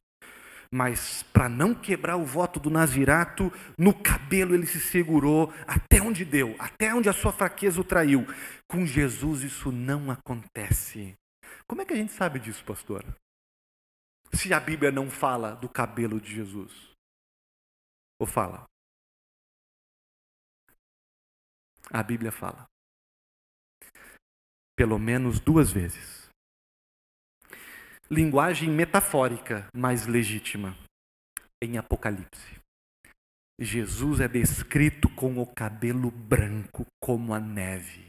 Mas 0.73 1.23
para 1.33 1.49
não 1.49 1.73
quebrar 1.73 2.17
o 2.17 2.25
voto 2.25 2.59
do 2.59 2.69
Nazirato, 2.69 3.53
no 3.79 3.95
cabelo 3.95 4.57
ele 4.57 4.67
se 4.67 4.81
segurou 4.81 5.55
até 5.69 6.03
onde 6.03 6.25
deu, 6.25 6.57
até 6.59 6.93
onde 6.93 7.09
a 7.09 7.13
sua 7.13 7.33
fraqueza 7.33 7.81
o 7.81 7.85
traiu. 7.85 8.27
Com 8.69 8.85
Jesus 8.85 9.45
isso 9.45 9.71
não 9.71 10.11
acontece. 10.11 11.15
Como 11.69 11.81
é 11.81 11.85
que 11.85 11.93
a 11.93 11.97
gente 11.97 12.13
sabe 12.13 12.41
disso, 12.41 12.65
pastor? 12.65 13.05
Se 14.33 14.53
a 14.53 14.59
Bíblia 14.59 14.91
não 14.91 15.09
fala 15.09 15.55
do 15.55 15.69
cabelo 15.69 16.21
de 16.21 16.35
Jesus. 16.35 16.73
Ou 18.19 18.27
fala? 18.27 18.67
A 21.95 22.03
Bíblia 22.03 22.33
fala. 22.33 22.67
Pelo 24.77 24.99
menos 24.99 25.39
duas 25.39 25.71
vezes 25.71 26.25
linguagem 28.11 28.69
metafórica, 28.69 29.67
mas 29.75 30.07
legítima. 30.07 30.77
Em 31.63 31.79
Apocalipse, 31.79 32.61
Jesus 33.59 34.21
é 34.21 34.29
descrito 34.29 35.09
com 35.09 35.39
o 35.39 35.47
cabelo 35.47 36.11
branco 36.11 36.85
como 37.01 37.33
a 37.33 37.41
neve, 37.41 38.09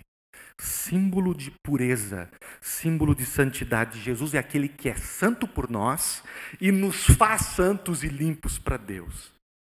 símbolo 0.60 1.34
de 1.34 1.52
pureza, 1.64 2.30
símbolo 2.62 3.16
de 3.16 3.26
santidade. 3.26 4.02
Jesus 4.02 4.34
é 4.34 4.40
aquele 4.40 4.68
que 4.68 4.90
é 4.90 4.96
santo 4.96 5.48
por 5.48 5.70
nós 5.70 6.24
e 6.60 6.72
nos 6.72 7.06
faz 7.18 7.42
santos 7.42 8.04
e 8.04 8.08
limpos 8.08 8.60
para 8.60 8.78
Deus. 8.78 9.32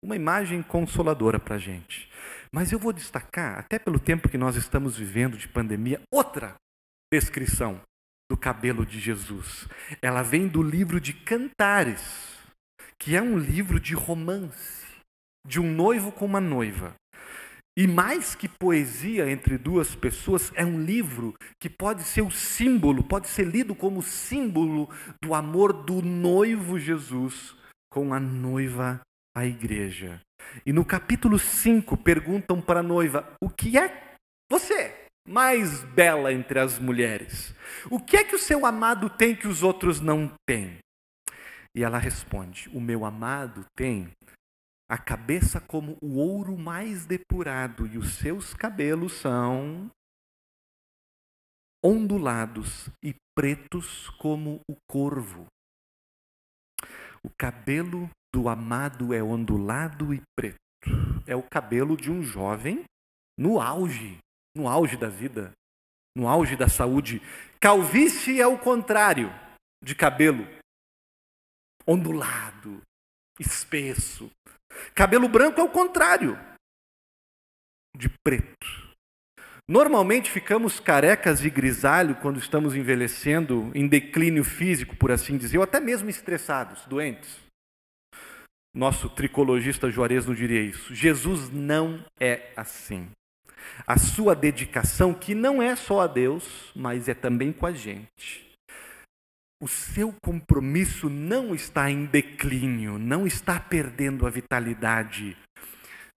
Uma 0.03 0.15
imagem 0.15 0.63
consoladora 0.63 1.39
para 1.39 1.55
a 1.55 1.59
gente. 1.59 2.06
Mas 2.51 2.71
eu 2.71 2.79
vou 2.79 2.93
destacar, 2.93 3.59
até 3.59 3.77
pelo 3.77 3.99
tempo 3.99 4.29
que 4.29 4.37
nós 4.37 4.55
estamos 4.55 4.97
vivendo 4.97 5.37
de 5.37 5.47
pandemia, 5.47 6.01
outra 6.11 6.55
descrição 7.11 7.81
do 8.29 8.37
cabelo 8.37 8.85
de 8.85 8.99
Jesus. 8.99 9.67
Ela 10.01 10.21
vem 10.21 10.47
do 10.47 10.61
livro 10.61 10.99
de 10.99 11.13
Cantares, 11.13 12.37
que 12.99 13.15
é 13.15 13.21
um 13.21 13.37
livro 13.37 13.79
de 13.79 13.93
romance, 13.93 14.85
de 15.45 15.59
um 15.59 15.71
noivo 15.71 16.11
com 16.11 16.25
uma 16.25 16.41
noiva. 16.41 16.95
E 17.77 17.87
mais 17.87 18.33
que 18.33 18.49
poesia 18.49 19.29
entre 19.29 19.55
duas 19.55 19.95
pessoas, 19.95 20.51
é 20.55 20.65
um 20.65 20.83
livro 20.83 21.35
que 21.61 21.69
pode 21.69 22.03
ser 22.03 22.23
o 22.23 22.31
símbolo, 22.31 23.03
pode 23.03 23.27
ser 23.27 23.45
lido 23.45 23.75
como 23.75 24.01
símbolo 24.01 24.89
do 25.23 25.35
amor 25.35 25.71
do 25.71 26.01
noivo 26.01 26.79
Jesus 26.79 27.55
com 27.91 28.15
a 28.15 28.19
noiva, 28.19 28.99
a 29.37 29.45
igreja. 29.45 30.21
E 30.65 30.73
no 30.73 30.83
capítulo 30.83 31.37
5 31.37 31.95
perguntam 31.97 32.61
para 32.61 32.79
a 32.79 32.83
noiva: 32.83 33.35
O 33.41 33.49
que 33.49 33.77
é 33.77 34.15
você? 34.49 35.07
mais 35.27 35.83
bela 35.83 36.31
entre 36.31 36.57
as 36.57 36.79
mulheres? 36.79 37.53
O 37.91 37.99
que 37.99 38.15
é 38.15 38.23
que 38.23 38.33
o 38.33 38.39
seu 38.39 38.65
amado 38.65 39.09
tem 39.09 39.35
que 39.35 39.47
os 39.47 39.61
outros 39.61 39.99
não 39.99 40.33
têm? 40.47 40.79
E 41.75 41.83
ela 41.83 41.97
responde: 41.97 42.69
O 42.69 42.79
meu 42.79 43.03
amado 43.03 43.65
tem 43.75 44.09
a 44.89 44.97
cabeça 44.97 45.59
como 45.59 45.97
o 46.01 46.15
ouro 46.17 46.57
mais 46.57 47.05
depurado, 47.05 47.85
e 47.85 47.97
os 47.97 48.15
seus 48.15 48.53
cabelos 48.53 49.13
são 49.13 49.91
ondulados 51.83 52.89
e 53.03 53.13
pretos 53.35 54.09
como 54.11 54.61
o 54.67 54.75
corvo. 54.89 55.45
O 57.21 57.29
cabelo 57.37 58.09
do 58.33 58.49
amado 58.49 59.13
é 59.13 59.21
ondulado 59.21 60.13
e 60.13 60.21
preto. 60.35 60.57
É 61.25 61.35
o 61.35 61.43
cabelo 61.43 61.97
de 61.97 62.11
um 62.11 62.21
jovem 62.21 62.83
no 63.37 63.59
auge, 63.59 64.17
no 64.55 64.67
auge 64.67 64.97
da 64.97 65.09
vida, 65.09 65.51
no 66.15 66.27
auge 66.27 66.55
da 66.55 66.67
saúde. 66.67 67.21
Calvície 67.59 68.41
é 68.41 68.47
o 68.47 68.57
contrário 68.57 69.29
de 69.83 69.95
cabelo. 69.95 70.47
Ondulado, 71.85 72.81
espesso. 73.39 74.29
Cabelo 74.93 75.27
branco 75.29 75.59
é 75.59 75.63
o 75.63 75.69
contrário 75.69 76.37
de 77.95 78.09
preto. 78.23 78.87
Normalmente 79.69 80.31
ficamos 80.31 80.79
carecas 80.79 81.43
e 81.43 81.49
grisalho 81.49 82.15
quando 82.15 82.39
estamos 82.39 82.73
envelhecendo, 82.73 83.69
em 83.75 83.85
declínio 83.85 84.43
físico, 84.43 84.95
por 84.95 85.11
assim 85.11 85.37
dizer, 85.37 85.57
ou 85.57 85.63
até 85.63 85.79
mesmo 85.79 86.09
estressados, 86.09 86.85
doentes. 86.85 87.46
Nosso 88.77 89.09
tricologista 89.09 89.89
Juarez 89.89 90.27
não 90.27 90.35
diria 90.35 90.61
isso. 90.61 90.93
Jesus 90.93 91.49
não 91.49 92.05
é 92.19 92.51
assim. 92.55 93.09
A 93.87 93.97
sua 93.97 94.35
dedicação, 94.35 95.15
que 95.15 95.33
não 95.33 95.59
é 95.59 95.75
só 95.75 96.01
a 96.01 96.05
Deus, 96.05 96.71
mas 96.75 97.09
é 97.09 97.15
também 97.15 97.51
com 97.51 97.65
a 97.65 97.71
gente. 97.71 98.45
O 99.59 99.67
seu 99.67 100.13
compromisso 100.21 101.09
não 101.09 101.55
está 101.55 101.89
em 101.89 102.05
declínio, 102.05 102.99
não 102.99 103.25
está 103.25 103.59
perdendo 103.59 104.27
a 104.27 104.29
vitalidade, 104.29 105.35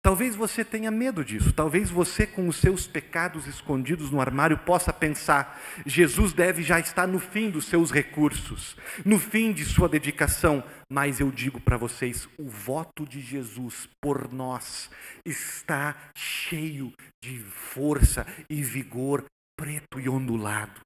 Talvez 0.03 0.35
você 0.35 0.65
tenha 0.65 0.91
medo 0.91 1.23
disso, 1.23 1.53
talvez 1.53 1.91
você, 1.91 2.27
com 2.27 2.49
os 2.49 2.57
seus 2.57 2.87
pecados 2.87 3.47
escondidos 3.47 4.11
no 4.11 4.19
armário, 4.19 4.57
possa 4.57 4.95
pensar: 4.95 5.61
Jesus 5.85 6.33
deve 6.33 6.63
já 6.63 6.81
estar 6.81 7.07
no 7.07 7.19
fim 7.19 7.51
dos 7.51 7.67
seus 7.67 7.91
recursos, 7.91 8.77
no 9.05 9.19
fim 9.19 9.53
de 9.53 9.63
sua 9.63 9.91
dedicação. 9.91 10.65
Mas 10.91 11.21
eu 11.21 11.31
digo 11.31 11.61
para 11.61 11.77
vocês: 11.77 12.27
o 12.39 12.49
voto 12.49 13.07
de 13.07 13.21
Jesus 13.21 13.87
por 14.01 14.33
nós 14.33 14.91
está 15.23 15.95
cheio 16.17 16.95
de 17.23 17.39
força 17.39 18.27
e 18.49 18.63
vigor 18.63 19.27
preto 19.55 20.01
e 20.01 20.09
ondulado. 20.09 20.81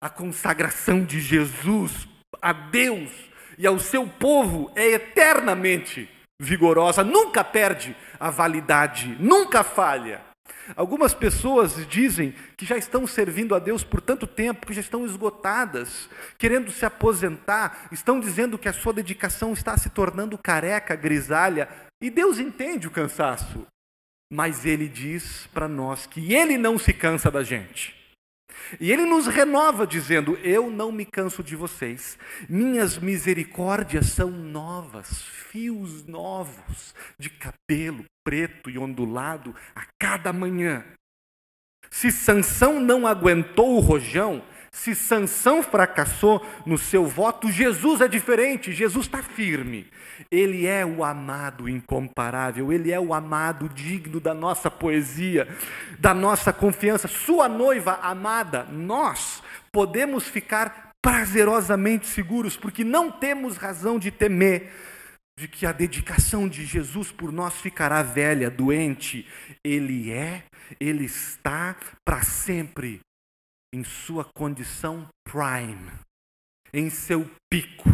A 0.00 0.08
consagração 0.08 1.04
de 1.04 1.20
Jesus 1.20 2.06
a 2.40 2.52
Deus 2.52 3.10
e 3.58 3.66
ao 3.66 3.80
seu 3.80 4.06
povo 4.06 4.70
é 4.76 4.92
eternamente 4.92 6.08
vigorosa, 6.40 7.02
nunca 7.02 7.42
perde 7.42 7.96
a 8.18 8.30
validade, 8.30 9.16
nunca 9.18 9.62
falha. 9.64 10.20
Algumas 10.74 11.14
pessoas 11.14 11.86
dizem 11.86 12.34
que 12.56 12.66
já 12.66 12.76
estão 12.76 13.06
servindo 13.06 13.54
a 13.54 13.58
Deus 13.58 13.84
por 13.84 14.00
tanto 14.00 14.26
tempo 14.26 14.66
que 14.66 14.74
já 14.74 14.80
estão 14.80 15.04
esgotadas, 15.04 16.08
querendo 16.38 16.70
se 16.70 16.84
aposentar, 16.84 17.88
estão 17.92 18.18
dizendo 18.18 18.58
que 18.58 18.68
a 18.68 18.72
sua 18.72 18.92
dedicação 18.92 19.52
está 19.52 19.76
se 19.76 19.90
tornando 19.90 20.38
careca, 20.38 20.96
grisalha, 20.96 21.68
e 22.02 22.10
Deus 22.10 22.38
entende 22.38 22.86
o 22.86 22.90
cansaço, 22.90 23.66
mas 24.32 24.66
Ele 24.66 24.88
diz 24.88 25.46
para 25.52 25.68
nós 25.68 26.06
que 26.06 26.34
Ele 26.34 26.58
não 26.58 26.78
se 26.78 26.92
cansa 26.92 27.30
da 27.30 27.42
gente. 27.42 27.94
E 28.80 28.92
ele 28.92 29.04
nos 29.04 29.26
renova 29.26 29.86
dizendo: 29.86 30.36
Eu 30.42 30.70
não 30.70 30.90
me 30.90 31.04
canso 31.04 31.42
de 31.42 31.54
vocês, 31.56 32.18
minhas 32.48 32.98
misericórdias 32.98 34.06
são 34.06 34.30
novas, 34.30 35.22
fios 35.22 36.04
novos 36.04 36.94
de 37.18 37.30
cabelo 37.30 38.04
preto 38.24 38.68
e 38.68 38.78
ondulado 38.78 39.54
a 39.74 39.84
cada 39.98 40.32
manhã. 40.32 40.84
Se 41.90 42.10
Sansão 42.10 42.80
não 42.80 43.06
aguentou 43.06 43.76
o 43.76 43.80
rojão, 43.80 44.42
se 44.76 44.94
Sansão 44.94 45.62
fracassou 45.62 46.44
no 46.66 46.76
seu 46.76 47.06
voto, 47.06 47.50
Jesus 47.50 48.02
é 48.02 48.06
diferente, 48.06 48.74
Jesus 48.74 49.06
está 49.06 49.22
firme. 49.22 49.86
Ele 50.30 50.66
é 50.66 50.84
o 50.84 51.02
amado 51.02 51.66
incomparável, 51.66 52.70
ele 52.70 52.92
é 52.92 53.00
o 53.00 53.14
amado 53.14 53.70
digno 53.70 54.20
da 54.20 54.34
nossa 54.34 54.70
poesia, 54.70 55.48
da 55.98 56.12
nossa 56.12 56.52
confiança. 56.52 57.08
Sua 57.08 57.48
noiva 57.48 57.98
amada, 58.02 58.64
nós 58.64 59.42
podemos 59.72 60.28
ficar 60.28 60.90
prazerosamente 61.02 62.06
seguros, 62.06 62.54
porque 62.54 62.84
não 62.84 63.10
temos 63.10 63.56
razão 63.56 63.98
de 63.98 64.10
temer 64.10 64.70
de 65.38 65.48
que 65.48 65.64
a 65.64 65.72
dedicação 65.72 66.46
de 66.46 66.66
Jesus 66.66 67.10
por 67.10 67.32
nós 67.32 67.54
ficará 67.54 68.02
velha, 68.02 68.50
doente. 68.50 69.26
Ele 69.64 70.12
é, 70.12 70.44
ele 70.78 71.06
está 71.06 71.74
para 72.04 72.22
sempre 72.22 73.00
em 73.76 73.84
sua 73.84 74.24
condição 74.24 75.06
prime, 75.22 75.90
em 76.72 76.88
seu 76.88 77.30
pico. 77.52 77.84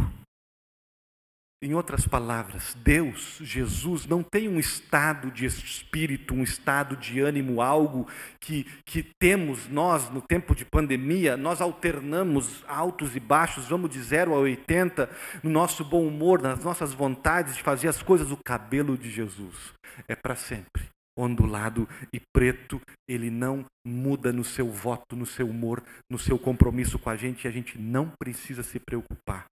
Em 1.61 1.75
outras 1.75 2.07
palavras, 2.07 2.77
Deus, 2.85 3.39
Jesus, 3.41 4.07
não 4.07 4.23
tem 4.23 4.49
um 4.49 4.61
estado 4.61 5.31
de 5.31 5.45
espírito, 5.45 6.35
um 6.35 6.43
estado 6.43 6.97
de 6.97 7.21
ânimo, 7.21 7.61
algo 7.61 8.09
que, 8.41 8.65
que 8.85 9.03
temos 9.21 9.69
nós 9.69 10.09
no 10.09 10.21
tempo 10.21 10.55
de 10.55 10.65
pandemia, 10.65 11.37
nós 11.37 11.61
alternamos 11.61 12.65
altos 12.69 13.17
e 13.17 13.21
baixos, 13.21 13.69
vamos 13.69 13.91
de 13.91 14.01
0 14.01 14.35
a 14.35 14.39
80, 14.39 15.11
no 15.43 15.51
nosso 15.51 15.85
bom 15.85 16.07
humor, 16.07 16.41
nas 16.41 16.63
nossas 16.63 16.93
vontades 16.93 17.57
de 17.57 17.63
fazer 17.63 17.89
as 17.89 18.03
coisas. 18.03 18.31
O 18.31 18.39
cabelo 18.45 18.97
de 18.97 19.11
Jesus 19.11 19.73
é 20.09 20.15
para 20.15 20.37
sempre 20.37 20.92
ondulado 21.17 21.89
e 22.13 22.21
preto, 22.21 22.81
ele 23.09 23.31
não 23.31 23.65
muda 23.87 24.33
no 24.33 24.45
seu 24.45 24.71
voto, 24.71 25.15
no 25.15 25.27
seu 25.27 25.49
humor, 25.49 25.83
no 26.11 26.19
seu 26.19 26.39
compromisso 26.39 26.99
com 26.99 27.11
a 27.11 27.17
gente, 27.17 27.45
e 27.45 27.49
a 27.49 27.51
gente 27.51 27.79
não 27.79 28.11
precisa 28.19 28.63
se 28.63 28.79
preocupar. 28.79 29.47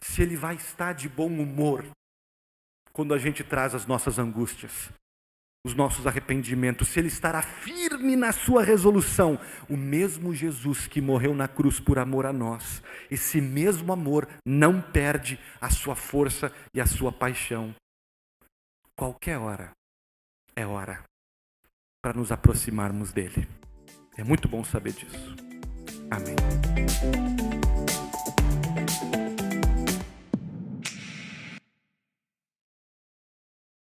Se 0.00 0.22
ele 0.22 0.36
vai 0.36 0.56
estar 0.56 0.92
de 0.92 1.08
bom 1.08 1.28
humor 1.28 1.84
quando 2.92 3.14
a 3.14 3.18
gente 3.18 3.42
traz 3.42 3.74
as 3.74 3.86
nossas 3.86 4.18
angústias, 4.18 4.90
os 5.66 5.74
nossos 5.74 6.06
arrependimentos, 6.06 6.88
se 6.88 7.00
ele 7.00 7.08
estará 7.08 7.40
firme 7.40 8.14
na 8.16 8.32
sua 8.32 8.62
resolução, 8.62 9.40
o 9.68 9.76
mesmo 9.76 10.34
Jesus 10.34 10.86
que 10.86 11.00
morreu 11.00 11.34
na 11.34 11.48
cruz 11.48 11.80
por 11.80 11.98
amor 11.98 12.26
a 12.26 12.32
nós, 12.32 12.82
esse 13.10 13.40
mesmo 13.40 13.90
amor 13.90 14.28
não 14.44 14.80
perde 14.80 15.40
a 15.58 15.70
sua 15.70 15.96
força 15.96 16.52
e 16.74 16.80
a 16.80 16.86
sua 16.86 17.10
paixão. 17.10 17.74
Qualquer 18.94 19.38
hora, 19.38 19.72
é 20.56 20.66
hora 20.66 21.02
para 22.02 22.12
nos 22.16 22.30
aproximarmos 22.30 23.12
dele. 23.12 23.48
É 24.16 24.22
muito 24.22 24.48
bom 24.48 24.62
saber 24.62 24.92
disso. 24.92 25.36
Amém. 26.10 26.36